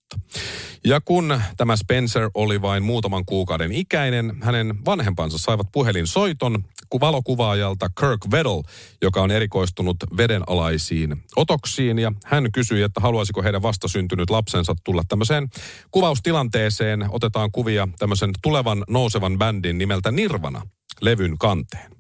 Ja 0.85 1.01
kun 1.01 1.41
tämä 1.57 1.77
Spencer 1.77 2.31
oli 2.35 2.63
vain 2.63 2.83
muutaman 2.83 3.25
kuukauden 3.25 3.73
ikäinen, 3.73 4.37
hänen 4.41 4.85
vanhempansa 4.85 5.39
saivat 5.39 5.67
puhelinsoiton 5.73 6.65
valokuvaajalta 7.01 7.91
Kirk 8.01 8.21
Vedel, 8.31 8.63
joka 9.03 9.23
on 9.23 9.31
erikoistunut 9.31 9.97
vedenalaisiin 10.17 11.23
otoksiin. 11.37 11.99
Ja 11.99 12.13
hän 12.25 12.53
kysyi, 12.53 12.83
että 12.83 13.01
haluaisiko 13.01 13.43
heidän 13.43 13.63
vastasyntynyt 13.63 14.31
lapsensa 14.31 14.75
tulla 14.85 15.03
tämmöiseen 15.09 15.49
kuvaustilanteeseen. 15.91 17.07
Otetaan 17.09 17.53
kuvia 17.53 17.89
tämmöisen 17.99 18.31
tulevan 18.43 18.85
nousevan 18.89 19.39
bändin 19.39 19.79
nimeltä 19.79 20.11
Nirvana 20.11 20.63
levyn 21.03 21.39
kanteen. 21.39 21.93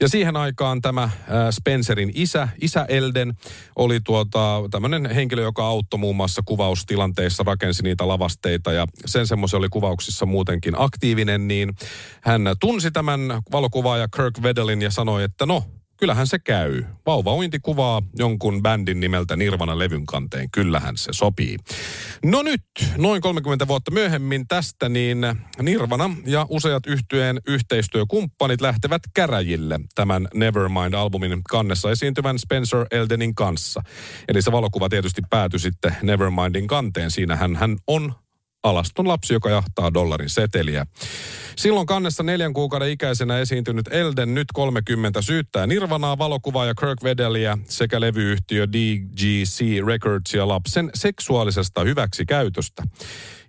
Ja 0.00 0.08
siihen 0.08 0.36
aikaan 0.36 0.80
tämä 0.80 1.02
äh, 1.02 1.10
Spencerin 1.50 2.10
isä, 2.14 2.48
isä 2.60 2.84
Elden, 2.88 3.34
oli 3.76 4.00
tuota, 4.00 4.62
tämmöinen 4.70 5.10
henkilö, 5.10 5.42
joka 5.42 5.66
auttoi 5.66 6.00
muun 6.00 6.16
muassa 6.16 6.42
kuvaustilanteissa, 6.44 7.42
rakensi 7.46 7.82
niitä 7.82 8.08
lavasteita 8.08 8.72
ja 8.72 8.86
sen 9.06 9.26
semmoisen 9.26 9.58
oli 9.58 9.68
kuvauksissa 9.68 10.26
muutenkin 10.26 10.74
aktiivinen, 10.76 11.48
niin 11.48 11.74
hän 12.20 12.42
tunsi 12.60 12.90
tämän 12.90 13.20
valokuvaaja 13.52 14.08
Kirk 14.16 14.42
Vedelin 14.42 14.82
ja 14.82 14.90
sanoi, 14.90 15.24
että 15.24 15.46
no, 15.46 15.64
kyllähän 15.98 16.26
se 16.26 16.38
käy. 16.38 16.84
Vauva 17.06 17.34
uinti 17.34 17.58
kuvaa 17.58 18.02
jonkun 18.18 18.62
bändin 18.62 19.00
nimeltä 19.00 19.36
Nirvana 19.36 19.78
levyn 19.78 20.06
kanteen. 20.06 20.50
Kyllähän 20.50 20.96
se 20.96 21.12
sopii. 21.12 21.56
No 22.24 22.42
nyt, 22.42 22.62
noin 22.96 23.22
30 23.22 23.68
vuotta 23.68 23.90
myöhemmin 23.90 24.48
tästä, 24.48 24.88
niin 24.88 25.18
Nirvana 25.62 26.10
ja 26.26 26.46
useat 26.48 26.86
yhtyeen 26.86 27.40
yhteistyökumppanit 27.46 28.60
lähtevät 28.60 29.02
käräjille 29.14 29.80
tämän 29.94 30.28
Nevermind-albumin 30.34 31.40
kannessa 31.50 31.90
esiintyvän 31.90 32.38
Spencer 32.38 32.86
Eldenin 32.90 33.34
kanssa. 33.34 33.82
Eli 34.28 34.42
se 34.42 34.52
valokuva 34.52 34.88
tietysti 34.88 35.22
päätyi 35.30 35.60
sitten 35.60 35.96
Nevermindin 36.02 36.66
kanteen. 36.66 37.10
Siinähän 37.10 37.56
hän 37.56 37.76
on 37.86 38.14
alaston 38.68 39.08
lapsi, 39.08 39.32
joka 39.32 39.50
jahtaa 39.50 39.94
dollarin 39.94 40.30
seteliä. 40.30 40.86
Silloin 41.56 41.86
kannessa 41.86 42.22
neljän 42.22 42.52
kuukauden 42.52 42.90
ikäisenä 42.90 43.38
esiintynyt 43.38 43.88
Elden, 43.90 44.34
nyt 44.34 44.46
30, 44.54 45.22
syyttää 45.22 45.66
Nirvanaa, 45.66 46.18
valokuvaaja 46.18 46.74
Kirk 46.74 47.02
Vedeliä 47.02 47.58
sekä 47.64 48.00
levyyhtiö 48.00 48.66
DGC 48.68 49.86
Recordsia 49.86 50.48
lapsen 50.48 50.90
seksuaalisesta 50.94 51.84
hyväksikäytöstä. 51.84 52.82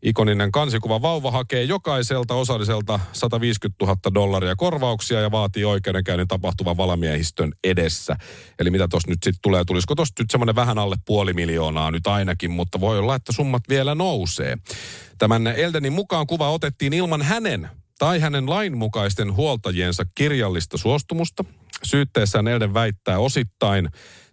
Ikoninen 0.03 0.51
kansikuva 0.51 1.01
vauva 1.01 1.31
hakee 1.31 1.63
jokaiselta 1.63 2.35
osalliselta 2.35 2.99
150 3.13 3.85
000 3.85 3.97
dollaria 4.13 4.55
korvauksia 4.55 5.21
ja 5.21 5.31
vaatii 5.31 5.65
oikeudenkäynnin 5.65 6.27
tapahtuvan 6.27 6.77
valamiehistön 6.77 7.51
edessä. 7.63 8.15
Eli 8.59 8.69
mitä 8.69 8.88
tuossa 8.88 9.09
nyt 9.09 9.23
sitten 9.23 9.41
tulee? 9.41 9.65
Tulisiko 9.65 9.95
tuossa 9.95 10.13
nyt 10.19 10.31
semmoinen 10.31 10.55
vähän 10.55 10.77
alle 10.77 10.95
puoli 11.05 11.33
miljoonaa 11.33 11.91
nyt 11.91 12.07
ainakin, 12.07 12.51
mutta 12.51 12.79
voi 12.79 12.99
olla, 12.99 13.15
että 13.15 13.31
summat 13.31 13.63
vielä 13.69 13.95
nousee. 13.95 14.57
Tämän 15.17 15.47
Eldenin 15.47 15.93
mukaan 15.93 16.27
kuva 16.27 16.49
otettiin 16.49 16.93
ilman 16.93 17.21
hänen 17.21 17.69
tai 17.99 18.19
hänen 18.19 18.49
lainmukaisten 18.49 19.35
huoltajiensa 19.35 20.03
kirjallista 20.15 20.77
suostumusta. 20.77 21.45
Syytteessään 21.83 22.47
Elden 22.47 22.73
väittää 22.73 23.19
osittain 23.19 23.89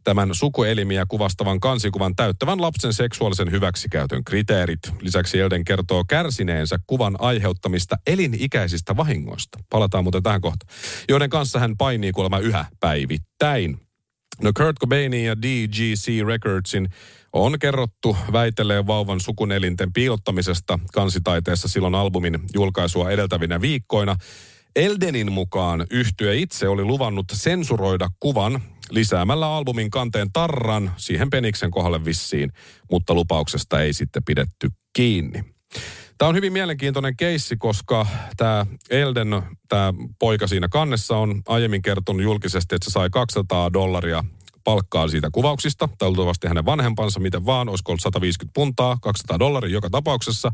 tämän 0.06 0.34
sukuelimiä 0.34 1.04
kuvastavan 1.08 1.60
kansikuvan 1.60 2.16
täyttävän 2.16 2.60
lapsen 2.60 2.92
seksuaalisen 2.92 3.50
hyväksikäytön 3.50 4.24
kriteerit. 4.24 4.78
Lisäksi 5.00 5.40
Elden 5.40 5.64
kertoo 5.64 6.04
kärsineensä 6.08 6.78
kuvan 6.86 7.16
aiheuttamista 7.18 7.96
elinikäisistä 8.06 8.96
vahingoista. 8.96 9.58
Palataan 9.70 10.04
muuten 10.04 10.22
tähän 10.22 10.40
kohta. 10.40 10.66
Joiden 11.08 11.30
kanssa 11.30 11.58
hän 11.58 11.76
painii 11.76 12.12
kuulemma 12.12 12.38
yhä 12.38 12.64
päivittäin. 12.80 13.78
No 14.42 14.52
Kurt 14.56 14.76
Cobainin 14.80 15.24
ja 15.24 15.36
DGC 15.42 16.26
Recordsin 16.26 16.88
On 17.32 17.58
kerrottu 17.58 18.16
väitelleen 18.32 18.86
vauvan 18.86 19.20
sukunelinten 19.20 19.92
piilottamisesta 19.92 20.78
kansitaiteessa 20.92 21.68
silloin 21.68 21.94
albumin 21.94 22.40
julkaisua 22.54 23.10
edeltävinä 23.10 23.60
viikkoina. 23.60 24.16
Eldenin 24.76 25.32
mukaan 25.32 25.86
yhtye 25.90 26.36
itse 26.36 26.68
oli 26.68 26.84
luvannut 26.84 27.26
sensuroida 27.32 28.08
kuvan 28.20 28.62
lisäämällä 28.90 29.46
albumin 29.46 29.90
kanteen 29.90 30.32
tarran 30.32 30.92
siihen 30.96 31.30
peniksen 31.30 31.70
kohdalle 31.70 32.04
vissiin, 32.04 32.52
mutta 32.90 33.14
lupauksesta 33.14 33.82
ei 33.82 33.92
sitten 33.92 34.24
pidetty 34.24 34.68
kiinni. 34.92 35.44
Tämä 36.18 36.28
on 36.28 36.34
hyvin 36.34 36.52
mielenkiintoinen 36.52 37.16
keissi, 37.16 37.56
koska 37.56 38.06
tämä 38.36 38.66
Elden, 38.90 39.28
tämä 39.68 39.94
poika 40.18 40.46
siinä 40.46 40.68
kannessa 40.68 41.16
on 41.16 41.42
aiemmin 41.48 41.82
kertonut 41.82 42.22
julkisesti, 42.22 42.74
että 42.74 42.84
se 42.84 42.92
sai 42.92 43.10
200 43.10 43.72
dollaria 43.72 44.24
palkkaa 44.64 45.08
siitä 45.08 45.28
kuvauksista, 45.32 45.88
tai 45.98 46.08
luultavasti 46.08 46.48
hänen 46.48 46.64
vanhempansa, 46.64 47.20
miten 47.20 47.46
vaan, 47.46 47.68
olisiko 47.68 47.92
ollut 47.92 48.02
150 48.02 48.54
puntaa, 48.54 48.98
200 49.02 49.38
dollaria 49.38 49.72
joka 49.72 49.90
tapauksessa. 49.90 50.52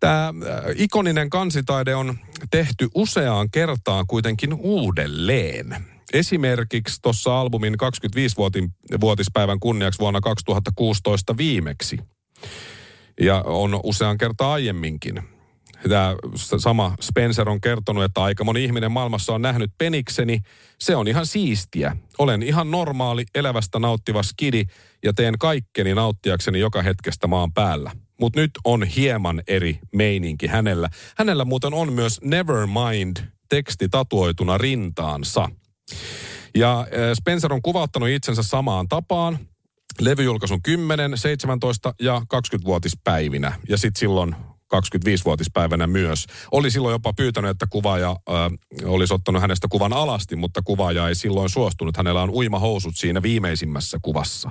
Tämä 0.00 0.28
äh, 0.28 0.34
ikoninen 0.76 1.30
kansitaide 1.30 1.94
on 1.94 2.18
tehty 2.50 2.88
useaan 2.94 3.50
kertaan 3.50 4.06
kuitenkin 4.06 4.54
uudelleen. 4.54 5.93
Esimerkiksi 6.14 6.98
tuossa 7.02 7.40
albumin 7.40 7.74
25-vuotispäivän 7.74 9.60
kunniaksi 9.60 9.98
vuonna 9.98 10.20
2016 10.20 11.36
viimeksi. 11.36 11.98
Ja 13.20 13.42
on 13.46 13.80
usean 13.82 14.18
kertaa 14.18 14.52
aiemminkin. 14.52 15.22
Tämä 15.88 16.16
sama 16.58 16.94
Spencer 17.00 17.48
on 17.48 17.60
kertonut, 17.60 18.04
että 18.04 18.22
aika 18.22 18.44
moni 18.44 18.64
ihminen 18.64 18.92
maailmassa 18.92 19.34
on 19.34 19.42
nähnyt 19.42 19.70
penikseni. 19.78 20.40
Se 20.80 20.96
on 20.96 21.08
ihan 21.08 21.26
siistiä. 21.26 21.96
Olen 22.18 22.42
ihan 22.42 22.70
normaali, 22.70 23.24
elävästä 23.34 23.78
nauttiva 23.78 24.22
skidi 24.22 24.64
ja 25.04 25.12
teen 25.12 25.38
kaikkeni 25.38 25.94
nauttiakseni 25.94 26.60
joka 26.60 26.82
hetkestä 26.82 27.26
maan 27.26 27.52
päällä. 27.52 27.92
Mutta 28.20 28.40
nyt 28.40 28.50
on 28.64 28.82
hieman 28.82 29.42
eri 29.46 29.78
meininki 29.92 30.46
hänellä. 30.46 30.88
Hänellä 31.16 31.44
muuten 31.44 31.74
on 31.74 31.92
myös 31.92 32.20
Nevermind 32.24 33.16
teksti 33.48 33.88
tatuoituna 33.88 34.58
rintaansa. 34.58 35.48
Ja 36.54 36.86
Spencer 37.14 37.52
on 37.52 37.62
kuvauttanut 37.62 38.08
itsensä 38.08 38.42
samaan 38.42 38.88
tapaan. 38.88 39.38
Levyjulkaisun 40.00 40.62
10, 40.62 41.18
17 41.18 41.94
ja 42.00 42.22
20-vuotispäivinä. 42.34 43.52
Ja 43.68 43.78
sitten 43.78 44.00
silloin 44.00 44.36
25-vuotispäivänä 44.74 45.86
myös. 45.86 46.26
Oli 46.52 46.70
silloin 46.70 46.92
jopa 46.92 47.12
pyytänyt, 47.12 47.50
että 47.50 47.66
kuvaaja 47.70 48.10
äh, 48.10 48.34
olisi 48.84 49.14
ottanut 49.14 49.42
hänestä 49.42 49.66
kuvan 49.70 49.92
alasti, 49.92 50.36
mutta 50.36 50.62
kuvaaja 50.64 51.08
ei 51.08 51.14
silloin 51.14 51.48
suostunut. 51.48 51.96
Hänellä 51.96 52.22
on 52.22 52.30
uimahousut 52.30 52.96
siinä 52.96 53.22
viimeisimmässä 53.22 53.98
kuvassa. 54.02 54.50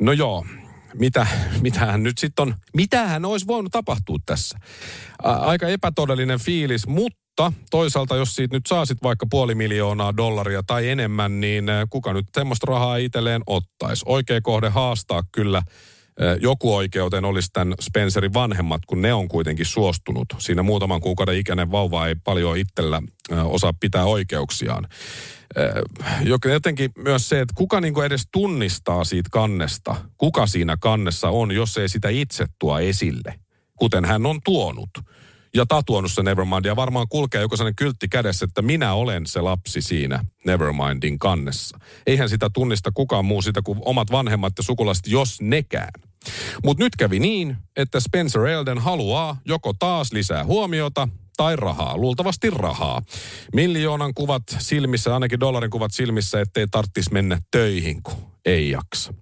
No 0.00 0.12
joo, 0.12 0.46
mitä, 0.94 1.26
mitähän 1.60 2.02
nyt 2.02 2.18
sitten 2.18 2.42
on, 2.42 2.54
mitähän 2.76 3.24
olisi 3.24 3.46
voinut 3.46 3.72
tapahtua 3.72 4.16
tässä. 4.26 4.58
Aika 5.22 5.68
epätodellinen 5.68 6.40
fiilis, 6.40 6.86
mutta 6.86 7.19
toisaalta 7.70 8.16
jos 8.16 8.34
siitä 8.34 8.56
nyt 8.56 8.66
saasit 8.66 9.02
vaikka 9.02 9.26
puoli 9.30 9.54
miljoonaa 9.54 10.16
dollaria 10.16 10.62
tai 10.62 10.88
enemmän, 10.88 11.40
niin 11.40 11.64
kuka 11.90 12.12
nyt 12.12 12.26
semmoista 12.34 12.66
rahaa 12.66 12.96
itselleen 12.96 13.42
ottaisi? 13.46 14.04
Oikea 14.06 14.40
kohde 14.40 14.68
haastaa 14.68 15.22
kyllä 15.32 15.62
joku 16.40 16.76
oikeuteen 16.76 17.24
olisi 17.24 17.48
tämän 17.52 17.74
Spencerin 17.80 18.34
vanhemmat, 18.34 18.86
kun 18.86 19.02
ne 19.02 19.14
on 19.14 19.28
kuitenkin 19.28 19.66
suostunut. 19.66 20.26
Siinä 20.38 20.62
muutaman 20.62 21.00
kuukauden 21.00 21.38
ikäinen 21.38 21.70
vauva 21.70 22.06
ei 22.06 22.14
paljon 22.14 22.58
itsellä 22.58 23.02
osaa 23.44 23.72
pitää 23.80 24.04
oikeuksiaan. 24.04 24.88
Jotenkin 26.52 26.90
myös 26.98 27.28
se, 27.28 27.40
että 27.40 27.54
kuka 27.56 27.80
niin 27.80 28.04
edes 28.04 28.28
tunnistaa 28.32 29.04
siitä 29.04 29.28
kannesta, 29.32 29.96
kuka 30.18 30.46
siinä 30.46 30.76
kannessa 30.80 31.28
on, 31.28 31.52
jos 31.52 31.78
ei 31.78 31.88
sitä 31.88 32.08
itse 32.08 32.46
tuo 32.58 32.78
esille, 32.78 33.34
kuten 33.76 34.04
hän 34.04 34.26
on 34.26 34.40
tuonut 34.44 34.90
ja 35.54 35.66
tatuonut 35.66 36.12
se 36.12 36.22
Nevermind. 36.22 36.64
Ja 36.64 36.76
varmaan 36.76 37.08
kulkee 37.08 37.40
joku 37.40 37.56
sellainen 37.56 37.76
kyltti 37.76 38.08
kädessä, 38.08 38.44
että 38.44 38.62
minä 38.62 38.94
olen 38.94 39.26
se 39.26 39.40
lapsi 39.40 39.82
siinä 39.82 40.24
Nevermindin 40.46 41.18
kannessa. 41.18 41.78
Eihän 42.06 42.28
sitä 42.28 42.50
tunnista 42.52 42.90
kukaan 42.94 43.24
muu 43.24 43.42
sitä 43.42 43.62
kuin 43.62 43.78
omat 43.84 44.10
vanhemmat 44.10 44.52
ja 44.56 44.62
sukulaiset, 44.62 45.06
jos 45.06 45.40
nekään. 45.40 45.92
Mutta 46.64 46.84
nyt 46.84 46.96
kävi 46.96 47.18
niin, 47.18 47.56
että 47.76 48.00
Spencer 48.00 48.46
Elden 48.46 48.78
haluaa 48.78 49.36
joko 49.44 49.72
taas 49.72 50.12
lisää 50.12 50.44
huomiota 50.44 51.08
tai 51.40 51.56
rahaa, 51.56 51.96
luultavasti 51.96 52.50
rahaa. 52.50 53.02
Miljoonan 53.54 54.14
kuvat 54.14 54.42
silmissä, 54.58 55.14
ainakin 55.14 55.40
dollarin 55.40 55.70
kuvat 55.70 55.92
silmissä, 55.92 56.40
ettei 56.40 56.66
tarttis 56.70 57.10
mennä 57.10 57.38
töihin, 57.50 58.02
kun 58.02 58.14
ei 58.44 58.70
jaksa. 58.70 59.14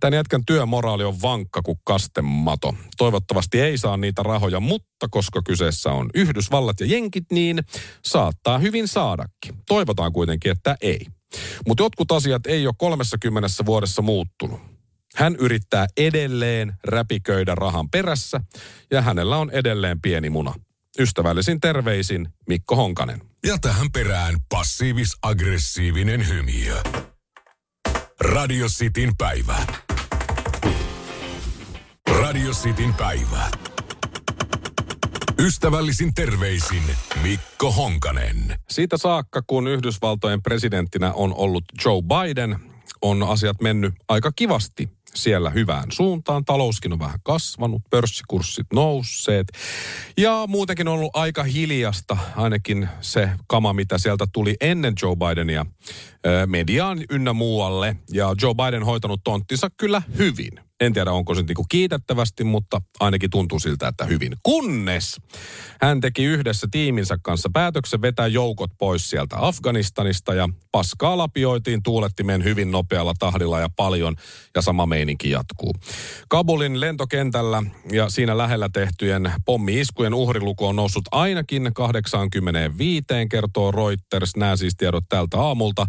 Tän 0.00 0.14
jätkän 0.14 0.44
työmoraali 0.46 1.04
on 1.04 1.22
vankka 1.22 1.62
kuin 1.62 1.78
kastemato. 1.84 2.74
Toivottavasti 2.96 3.60
ei 3.60 3.78
saa 3.78 3.96
niitä 3.96 4.22
rahoja, 4.22 4.60
mutta 4.60 5.06
koska 5.10 5.42
kyseessä 5.42 5.92
on 5.92 6.10
Yhdysvallat 6.14 6.80
ja 6.80 6.86
jenkit, 6.86 7.24
niin 7.32 7.58
saattaa 8.04 8.58
hyvin 8.58 8.88
saadakin. 8.88 9.54
Toivotaan 9.68 10.12
kuitenkin, 10.12 10.52
että 10.52 10.76
ei. 10.80 11.06
Mutta 11.66 11.82
jotkut 11.82 12.12
asiat 12.12 12.46
ei 12.46 12.66
ole 12.66 12.74
30 12.78 13.48
vuodessa 13.66 14.02
muuttunut. 14.02 14.60
Hän 15.14 15.36
yrittää 15.36 15.86
edelleen 15.96 16.74
räpiköidä 16.84 17.54
rahan 17.54 17.90
perässä 17.90 18.40
ja 18.90 19.02
hänellä 19.02 19.36
on 19.36 19.50
edelleen 19.50 20.00
pieni 20.00 20.30
muna. 20.30 20.54
Ystävällisin 20.98 21.60
terveisin 21.60 22.28
Mikko 22.48 22.76
Honkanen. 22.76 23.20
Ja 23.46 23.58
tähän 23.58 23.92
perään 23.92 24.34
passiivis-aggressiivinen 24.48 26.28
hymiö. 26.28 26.82
Radio 28.20 28.66
Cityn 28.66 29.16
päivä. 29.16 29.56
Radio 32.20 32.52
Cityn 32.52 32.94
päivä. 32.94 33.50
Ystävällisin 35.38 36.14
terveisin 36.14 36.82
Mikko 37.22 37.72
Honkanen. 37.72 38.58
Siitä 38.70 38.96
saakka, 38.96 39.42
kun 39.46 39.68
Yhdysvaltojen 39.68 40.42
presidenttinä 40.42 41.12
on 41.12 41.34
ollut 41.34 41.64
Joe 41.84 42.02
Biden, 42.02 42.58
on 43.02 43.22
asiat 43.22 43.60
mennyt 43.60 43.94
aika 44.08 44.32
kivasti 44.36 44.88
siellä 45.14 45.50
hyvään 45.50 45.92
suuntaan. 45.92 46.44
Talouskin 46.44 46.92
on 46.92 46.98
vähän 46.98 47.20
kasvanut, 47.22 47.82
pörssikurssit 47.90 48.66
nousseet. 48.72 49.46
Ja 50.16 50.44
muutenkin 50.48 50.88
on 50.88 50.94
ollut 50.94 51.16
aika 51.16 51.42
hiljasta, 51.42 52.16
ainakin 52.36 52.88
se 53.00 53.30
kama, 53.46 53.72
mitä 53.72 53.98
sieltä 53.98 54.26
tuli 54.32 54.56
ennen 54.60 54.94
Joe 55.02 55.16
Bidenia 55.16 55.66
mediaan 56.46 57.04
ynnä 57.10 57.32
muualle. 57.32 57.96
Ja 58.12 58.34
Joe 58.42 58.54
Biden 58.54 58.82
hoitanut 58.82 59.20
tonttinsa 59.24 59.68
kyllä 59.76 60.02
hyvin. 60.18 60.63
En 60.80 60.92
tiedä, 60.92 61.12
onko 61.12 61.34
se 61.34 61.42
niinku 61.42 61.66
kiitettävästi, 61.68 62.44
mutta 62.44 62.82
ainakin 63.00 63.30
tuntuu 63.30 63.58
siltä, 63.58 63.88
että 63.88 64.04
hyvin. 64.04 64.32
Kunnes 64.42 65.16
hän 65.80 66.00
teki 66.00 66.24
yhdessä 66.24 66.68
tiiminsä 66.70 67.18
kanssa 67.22 67.50
päätöksen 67.52 68.02
vetää 68.02 68.26
joukot 68.26 68.70
pois 68.78 69.10
sieltä 69.10 69.36
Afganistanista 69.38 70.34
ja 70.34 70.48
paskaa 70.72 71.18
lapioitiin 71.18 71.82
tuulettimeen 71.82 72.44
hyvin 72.44 72.70
nopealla 72.70 73.14
tahdilla 73.18 73.60
ja 73.60 73.68
paljon 73.76 74.16
ja 74.54 74.62
sama 74.62 74.86
meininki 74.86 75.30
jatkuu. 75.30 75.74
Kabulin 76.28 76.80
lentokentällä 76.80 77.62
ja 77.92 78.10
siinä 78.10 78.38
lähellä 78.38 78.68
tehtyjen 78.72 79.32
pommi-iskujen 79.44 80.14
uhriluku 80.14 80.66
on 80.66 80.76
noussut 80.76 81.04
ainakin 81.10 81.70
85, 81.74 83.06
kertoo 83.30 83.70
Reuters. 83.70 84.36
Nämä 84.36 84.56
siis 84.56 84.74
tiedot 84.76 85.04
tältä 85.08 85.40
aamulta. 85.40 85.86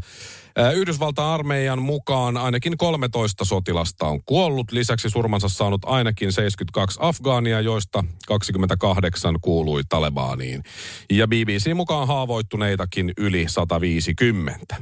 Yhdysvaltain 0.74 1.28
armeijan 1.28 1.82
mukaan 1.82 2.38
ainakin 2.38 2.78
13 2.78 3.46
sotilasta 3.46 4.08
on 4.08 4.24
kuollut. 4.24 4.72
Lisäksi 4.72 5.10
surmansa 5.10 5.50
saanut 5.50 5.82
ainakin 5.86 6.32
72 6.32 7.00
afgaania, 7.02 7.62
joista 7.62 8.04
28 8.28 9.36
kuului 9.42 9.82
Talebaaniin. 9.90 10.64
Ja 11.12 11.28
BBC 11.28 11.74
mukaan 11.74 12.08
haavoittuneitakin 12.08 13.12
yli 13.18 13.46
150. 13.50 14.76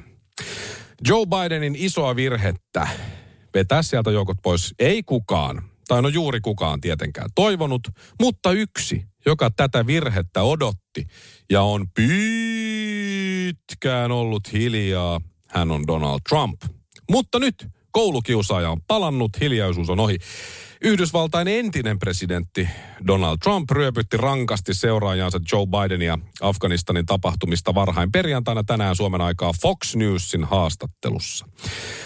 Joe 1.08 1.26
Bidenin 1.26 1.76
isoa 1.78 2.16
virhettä 2.16 2.88
vetää 3.54 3.82
sieltä 3.82 4.12
joukot 4.12 4.38
pois 4.44 4.74
ei 4.80 5.04
kukaan, 5.04 5.62
tai 5.88 6.02
no 6.02 6.08
juuri 6.08 6.42
kukaan 6.42 6.82
tietenkään 6.82 7.30
toivonut, 7.36 7.82
mutta 8.22 8.52
yksi, 8.52 9.06
joka 9.26 9.52
tätä 9.52 9.88
virhettä 9.88 10.44
odotti 10.44 11.08
ja 11.50 11.62
on 11.62 11.88
pitkään 11.96 12.12
ollut 14.12 14.54
hiljaa, 14.54 15.22
hän 15.54 15.72
on 15.72 15.88
Donald 15.88 16.20
Trump. 16.30 16.62
Mutta 17.12 17.40
nyt 17.40 17.68
koulukiusaaja 17.92 18.70
on 18.70 18.82
palannut, 18.88 19.32
hiljaisuus 19.42 19.90
on 19.90 20.00
ohi. 20.00 20.18
Yhdysvaltain 20.82 21.48
entinen 21.48 22.00
presidentti 22.00 22.70
Donald 23.08 23.38
Trump 23.44 23.72
ryöpytti 23.72 24.18
rankasti 24.18 24.74
seuraajansa 24.74 25.40
Joe 25.52 25.66
Bidenia 25.66 26.20
Afganistanin 26.42 27.06
tapahtumista 27.06 27.76
varhain 27.76 28.12
perjantaina 28.12 28.64
tänään 28.64 28.96
Suomen 28.96 29.22
aikaa 29.22 29.52
Fox 29.62 29.96
Newsin 29.96 30.44
haastattelussa. 30.44 31.46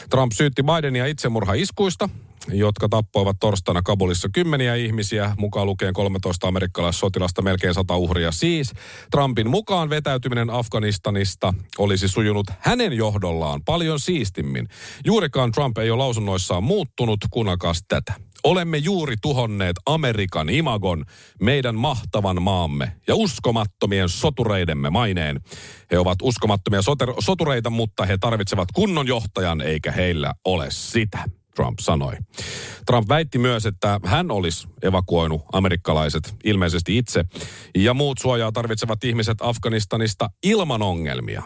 Trump 0.10 0.32
syytti 0.32 0.64
Bidenia 0.64 1.06
itsemurhaiskuista, 1.06 2.10
jotka 2.52 2.90
tappoivat 2.90 3.38
torstaina 3.40 3.82
Kabulissa 3.82 4.30
kymmeniä 4.34 4.76
ihmisiä, 4.76 5.36
mukaan 5.38 5.68
lukien 5.68 5.94
13 5.94 6.48
amerikkalaissotilasta, 6.48 7.42
melkein 7.42 7.74
100 7.74 7.96
uhria. 7.96 8.32
Siis 8.32 8.74
Trumpin 9.12 9.50
mukaan 9.50 9.90
vetäytyminen 9.90 10.50
Afganistanista 10.50 11.54
olisi 11.78 12.08
sujunut 12.08 12.48
hänen 12.60 12.94
johdollaan 12.94 13.62
paljon 13.66 14.00
siistimmin. 14.00 14.68
Juurikaan 15.06 15.52
Trump 15.52 15.78
ei 15.78 15.92
ole 15.92 16.04
lausunnoissaan 16.04 16.64
muuttunut, 16.64 17.20
kunakas 17.32 17.84
tätä. 17.88 18.14
Olemme 18.44 18.78
juuri 18.78 19.16
tuhonneet 19.22 19.76
Amerikan 19.86 20.50
imagon, 20.50 21.06
meidän 21.42 21.76
mahtavan 21.76 22.42
maamme 22.42 22.92
ja 23.08 23.16
uskomattomien 23.16 24.10
sotureidemme 24.10 24.90
maineen. 24.90 25.42
He 25.92 26.00
ovat 26.00 26.18
uskomattomia 26.22 26.80
soter- 26.80 27.16
sotureita, 27.20 27.70
mutta 27.70 28.06
he 28.06 28.18
tarvitsevat 28.18 28.70
kunnon 28.74 29.08
johtajan, 29.08 29.62
eikä 29.62 29.92
heillä 29.92 30.34
ole 30.46 30.68
sitä. 30.70 31.20
Trump 31.58 31.80
sanoi. 31.80 32.16
Trump 32.86 33.10
väitti 33.10 33.38
myös, 33.38 33.66
että 33.66 34.00
hän 34.06 34.32
olisi 34.32 34.68
evakuoinut 34.82 35.42
amerikkalaiset 35.54 36.36
ilmeisesti 36.44 36.98
itse 36.98 37.26
ja 37.76 37.94
muut 37.94 38.18
suojaa 38.18 38.52
tarvitsevat 38.52 39.04
ihmiset 39.04 39.38
Afganistanista 39.42 40.30
ilman 40.44 40.82
ongelmia. 40.82 41.44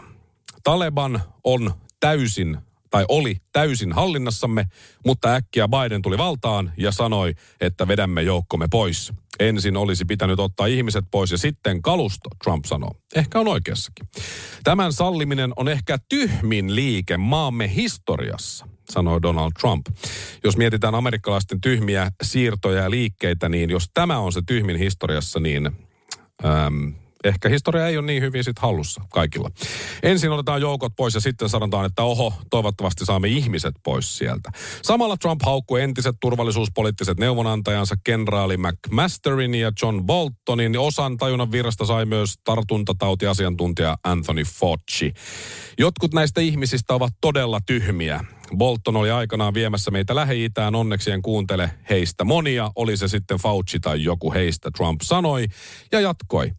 Taleban 0.62 1.20
on 1.44 1.74
täysin 2.00 2.58
tai 2.92 3.04
oli 3.08 3.36
täysin 3.52 3.92
hallinnassamme, 3.92 4.66
mutta 5.06 5.34
äkkiä 5.34 5.68
Biden 5.68 6.02
tuli 6.02 6.18
valtaan 6.18 6.72
ja 6.76 6.92
sanoi, 6.92 7.34
että 7.60 7.88
vedämme 7.88 8.22
joukkomme 8.22 8.66
pois. 8.70 9.12
Ensin 9.40 9.76
olisi 9.76 10.04
pitänyt 10.04 10.40
ottaa 10.40 10.66
ihmiset 10.66 11.04
pois 11.10 11.30
ja 11.30 11.38
sitten 11.38 11.82
kalusto, 11.82 12.30
Trump 12.44 12.64
sanoo. 12.64 12.94
Ehkä 13.14 13.40
on 13.40 13.48
oikeassakin. 13.48 14.08
Tämän 14.64 14.92
salliminen 14.92 15.52
on 15.56 15.68
ehkä 15.68 15.98
tyhmin 16.08 16.74
liike 16.74 17.16
maamme 17.16 17.74
historiassa 17.74 18.68
sanoi 18.90 19.22
Donald 19.22 19.52
Trump. 19.60 19.86
Jos 20.44 20.56
mietitään 20.56 20.94
amerikkalaisten 20.94 21.60
tyhmiä 21.60 22.10
siirtoja 22.22 22.82
ja 22.82 22.90
liikkeitä, 22.90 23.48
niin 23.48 23.70
jos 23.70 23.90
tämä 23.94 24.18
on 24.18 24.32
se 24.32 24.40
tyhmin 24.46 24.76
historiassa, 24.76 25.40
niin 25.40 25.66
äm, 26.44 26.94
ehkä 27.24 27.48
historia 27.48 27.88
ei 27.88 27.98
ole 27.98 28.06
niin 28.06 28.22
hyvin 28.22 28.44
sit 28.44 28.58
hallussa 28.58 29.02
kaikilla. 29.10 29.50
Ensin 30.02 30.30
otetaan 30.30 30.60
joukot 30.60 30.92
pois 30.96 31.14
ja 31.14 31.20
sitten 31.20 31.48
sanotaan, 31.48 31.86
että 31.86 32.02
oho, 32.02 32.34
toivottavasti 32.50 33.04
saamme 33.04 33.28
ihmiset 33.28 33.74
pois 33.82 34.18
sieltä. 34.18 34.50
Samalla 34.82 35.16
Trump 35.16 35.40
haukkui 35.44 35.82
entiset 35.82 36.16
turvallisuuspoliittiset 36.20 37.18
neuvonantajansa 37.18 37.94
kenraali 38.04 38.56
McMasterin 38.56 39.54
ja 39.54 39.72
John 39.82 40.02
Boltonin. 40.06 40.78
Osan 40.78 41.16
tajunnan 41.16 41.52
virrasta 41.52 41.84
sai 41.84 42.06
myös 42.06 42.34
tartuntatautiasiantuntija 42.44 43.96
Anthony 44.04 44.42
Fauci. 44.44 45.12
Jotkut 45.78 46.14
näistä 46.14 46.40
ihmisistä 46.40 46.94
ovat 46.94 47.12
todella 47.20 47.60
tyhmiä. 47.66 48.24
Bolton 48.58 48.96
oli 48.96 49.10
aikanaan 49.10 49.54
viemässä 49.54 49.90
meitä 49.90 50.14
Lähi-Itään, 50.14 50.74
onneksi 50.74 51.10
en 51.10 51.22
kuuntele 51.22 51.70
heistä 51.90 52.24
monia, 52.24 52.70
oli 52.76 52.96
se 52.96 53.08
sitten 53.08 53.38
Fauci 53.38 53.80
tai 53.80 54.04
joku 54.04 54.32
heistä, 54.32 54.70
Trump 54.76 55.00
sanoi 55.02 55.46
ja 55.92 56.00
jatkoi. 56.00 56.52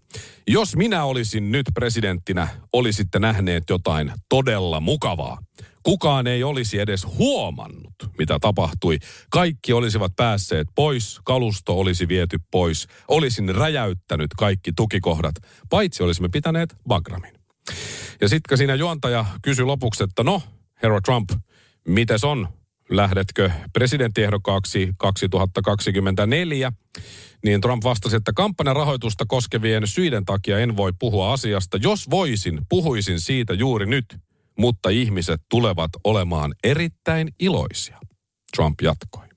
Jos 0.48 0.76
minä 0.76 1.04
olisin 1.04 1.52
nyt 1.52 1.66
presidenttinä, 1.74 2.48
olisitte 2.74 3.20
nähneet 3.20 3.64
jotain 3.70 4.12
todella 4.30 4.80
mukavaa. 4.80 5.38
Kukaan 5.84 6.28
ei 6.28 6.44
olisi 6.44 6.80
edes 6.80 7.06
huomannut, 7.06 7.94
mitä 8.18 8.40
tapahtui. 8.40 9.00
Kaikki 9.30 9.74
olisivat 9.74 10.16
päässeet 10.16 10.68
pois, 10.76 11.20
kalusto 11.24 11.80
olisi 11.80 12.08
viety 12.08 12.38
pois. 12.52 12.88
Olisin 13.08 13.56
räjäyttänyt 13.56 14.32
kaikki 14.38 14.72
tukikohdat, 14.76 15.36
paitsi 15.70 16.04
olisimme 16.04 16.30
pitäneet 16.30 16.76
Bagramin. 16.88 17.34
Ja 18.22 18.30
sitten 18.30 18.58
siinä 18.58 18.76
juontaja 18.76 19.26
kysyi 19.42 19.66
lopuksi, 19.66 20.04
että 20.04 20.24
no, 20.24 20.42
herra 20.84 21.02
Trump, 21.02 21.30
mites 21.88 22.24
on? 22.24 22.48
Lähdetkö 22.90 23.52
presidenttiehdokkaaksi 23.74 24.94
2024? 24.98 26.72
Niin 27.44 27.62
Trump 27.62 27.84
vastasi, 27.84 28.16
että 28.16 28.34
kampanjan 28.36 28.76
rahoitusta 28.76 29.26
koskevien 29.28 29.88
syiden 29.88 30.26
takia 30.26 30.60
en 30.60 30.78
voi 30.78 30.94
puhua 31.00 31.34
asiasta. 31.34 31.78
Jos 31.82 32.10
voisin, 32.10 32.62
puhuisin 32.70 33.20
siitä 33.20 33.54
juuri 33.54 33.86
nyt, 33.86 34.18
mutta 34.60 34.90
ihmiset 34.90 35.42
tulevat 35.50 35.92
olemaan 36.04 36.54
erittäin 36.64 37.30
iloisia. 37.40 38.00
Trump 38.56 38.82
jatkoi. 38.82 39.28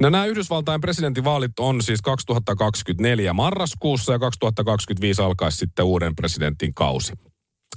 No 0.00 0.10
nämä 0.10 0.26
Yhdysvaltain 0.26 0.80
presidentinvaalit 0.80 1.58
on 1.58 1.82
siis 1.82 2.02
2024 2.02 3.32
marraskuussa 3.32 4.12
ja 4.12 4.18
2025 4.18 5.22
alkaisi 5.22 5.58
sitten 5.58 5.84
uuden 5.84 6.16
presidentin 6.16 6.74
kausi. 6.74 7.12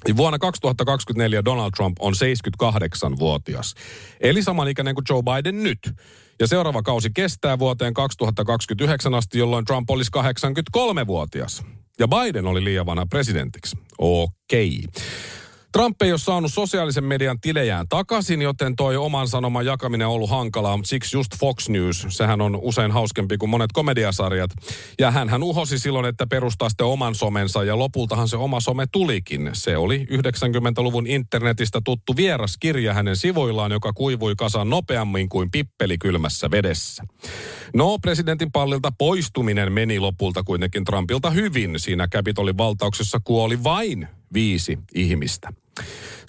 Niin 0.07 0.17
vuonna 0.17 0.39
2024 0.39 1.45
Donald 1.45 1.71
Trump 1.75 1.97
on 1.99 2.13
78-vuotias. 2.13 3.73
Eli 4.19 4.43
samanikäinen 4.43 4.95
kuin 4.95 5.05
Joe 5.09 5.21
Biden 5.23 5.63
nyt. 5.63 5.79
Ja 6.39 6.47
seuraava 6.47 6.81
kausi 6.81 7.09
kestää 7.09 7.59
vuoteen 7.59 7.93
2029 7.93 9.13
asti, 9.13 9.37
jolloin 9.37 9.65
Trump 9.65 9.89
olisi 9.89 10.11
83-vuotias. 10.17 11.63
Ja 11.99 12.07
Biden 12.07 12.45
oli 12.45 12.63
liian 12.63 12.85
vanha 12.85 13.05
presidentiksi. 13.05 13.77
Okei. 13.97 14.83
Okay. 14.87 15.03
Trump 15.73 16.01
ei 16.01 16.11
ole 16.11 16.19
saanut 16.19 16.53
sosiaalisen 16.53 17.03
median 17.03 17.39
tilejään 17.39 17.87
takaisin, 17.89 18.41
joten 18.41 18.75
toi 18.75 18.97
oman 18.97 19.27
sanoman 19.27 19.65
jakaminen 19.65 20.07
on 20.07 20.13
ollut 20.13 20.29
hankalaa. 20.29 20.79
Siksi 20.83 21.17
just 21.17 21.35
Fox 21.39 21.69
News, 21.69 22.05
sehän 22.09 22.41
on 22.41 22.59
usein 22.61 22.91
hauskempi 22.91 23.37
kuin 23.37 23.49
monet 23.49 23.71
komediasarjat. 23.71 24.51
Ja 24.99 25.11
hän 25.11 25.29
hän 25.29 25.43
uhosi 25.43 25.79
silloin, 25.79 26.05
että 26.05 26.27
perustaa 26.27 26.69
sitten 26.69 26.85
oman 26.85 27.15
somensa 27.15 27.63
ja 27.63 27.77
lopultahan 27.79 28.27
se 28.27 28.37
oma 28.37 28.59
some 28.59 28.85
tulikin. 28.91 29.49
Se 29.53 29.77
oli 29.77 30.07
90-luvun 30.11 31.07
internetistä 31.07 31.81
tuttu 31.85 32.15
vieras 32.15 32.57
kirja 32.59 32.93
hänen 32.93 33.15
sivuillaan, 33.15 33.71
joka 33.71 33.93
kuivui 33.93 34.35
kasaan 34.35 34.69
nopeammin 34.69 35.29
kuin 35.29 35.51
pippeli 35.51 35.97
kylmässä 35.97 36.51
vedessä. 36.51 37.03
No, 37.73 37.99
presidentin 37.99 38.51
pallilta 38.51 38.91
poistuminen 38.97 39.73
meni 39.73 39.99
lopulta 39.99 40.43
kuitenkin 40.43 40.83
Trumpilta 40.83 41.29
hyvin. 41.29 41.79
Siinä 41.79 42.07
Capitolin 42.07 42.57
valtauksessa 42.57 43.19
kuoli 43.23 43.63
vain 43.63 44.07
viisi 44.33 44.79
ihmistä. 44.95 45.62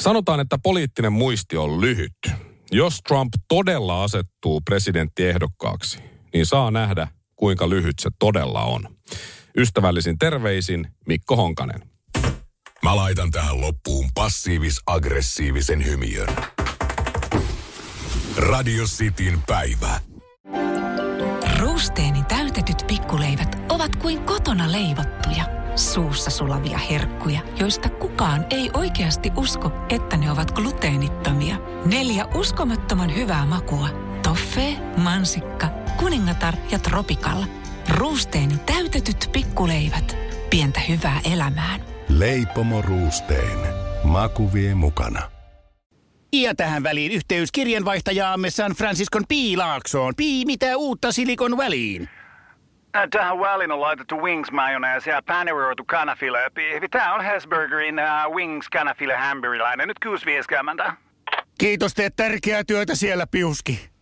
Sanotaan, 0.00 0.40
että 0.40 0.58
poliittinen 0.62 1.12
muisti 1.12 1.56
on 1.56 1.80
lyhyt. 1.80 2.16
Jos 2.72 3.00
Trump 3.08 3.34
todella 3.48 4.04
asettuu 4.04 4.60
presidenttiehdokkaaksi, 4.60 5.98
niin 6.34 6.46
saa 6.46 6.70
nähdä, 6.70 7.08
kuinka 7.36 7.68
lyhyt 7.68 7.98
se 8.00 8.10
todella 8.18 8.62
on. 8.62 8.96
Ystävällisin 9.56 10.18
terveisin 10.18 10.86
Mikko 11.06 11.36
Honkanen. 11.36 11.82
Mä 12.82 12.96
laitan 12.96 13.30
tähän 13.30 13.60
loppuun 13.60 14.10
passiivis-aggressiivisen 14.14 15.84
hymiön. 15.84 16.28
Radio 18.36 18.84
Cityn 18.84 19.42
päivä. 19.46 20.00
Ruusteeni 21.58 22.22
täytetyt 22.22 22.84
pikkuleivät 22.86 23.56
ovat 23.68 23.96
kuin 23.96 24.22
kotona 24.22 24.72
leivottuja 24.72 25.53
suussa 25.76 26.30
sulavia 26.30 26.78
herkkuja, 26.78 27.40
joista 27.60 27.88
kukaan 27.88 28.46
ei 28.50 28.70
oikeasti 28.74 29.32
usko, 29.36 29.72
että 29.88 30.16
ne 30.16 30.30
ovat 30.30 30.50
gluteenittomia. 30.50 31.56
Neljä 31.86 32.24
uskomattoman 32.24 33.14
hyvää 33.14 33.46
makua. 33.46 33.88
Toffee, 34.22 34.76
mansikka, 34.96 35.68
kuningatar 35.96 36.54
ja 36.70 36.78
tropikalla. 36.78 37.46
Ruusteeni 37.88 38.58
täytetyt 38.58 39.28
pikkuleivät. 39.32 40.16
Pientä 40.50 40.80
hyvää 40.80 41.20
elämään. 41.32 41.80
Leipomo 42.08 42.82
Ruusteen. 42.82 43.58
Maku 44.04 44.52
vie 44.52 44.74
mukana. 44.74 45.30
Ja 46.32 46.54
tähän 46.54 46.82
väliin 46.82 47.12
yhteys 47.12 47.52
kirjanvaihtajaamme 47.52 48.50
San 48.50 48.72
Franciscon 48.72 49.22
Piilaaksoon. 49.28 50.14
Pii, 50.16 50.44
mitä 50.44 50.76
uutta 50.76 51.12
Silikon 51.12 51.56
väliin? 51.56 52.08
Tähän 53.10 53.40
väliin 53.40 53.72
on 53.72 53.80
laitettu 53.80 54.22
wings 54.22 54.50
mayonnaise 54.50 55.10
ja 55.10 55.22
paneroitu 55.26 55.84
kanafila. 55.84 56.38
Tämä 56.90 57.14
on 57.14 57.24
Hesburgerin 57.24 57.96
uh, 57.98 58.34
wings 58.34 58.68
kanafila 58.68 59.16
hamburilainen. 59.16 59.88
Nyt 59.88 59.98
kuusi. 59.98 60.26
Kiitos, 61.58 61.94
teet 61.94 62.16
tärkeää 62.16 62.64
työtä 62.64 62.94
siellä, 62.94 63.26
Piuski. 63.26 63.93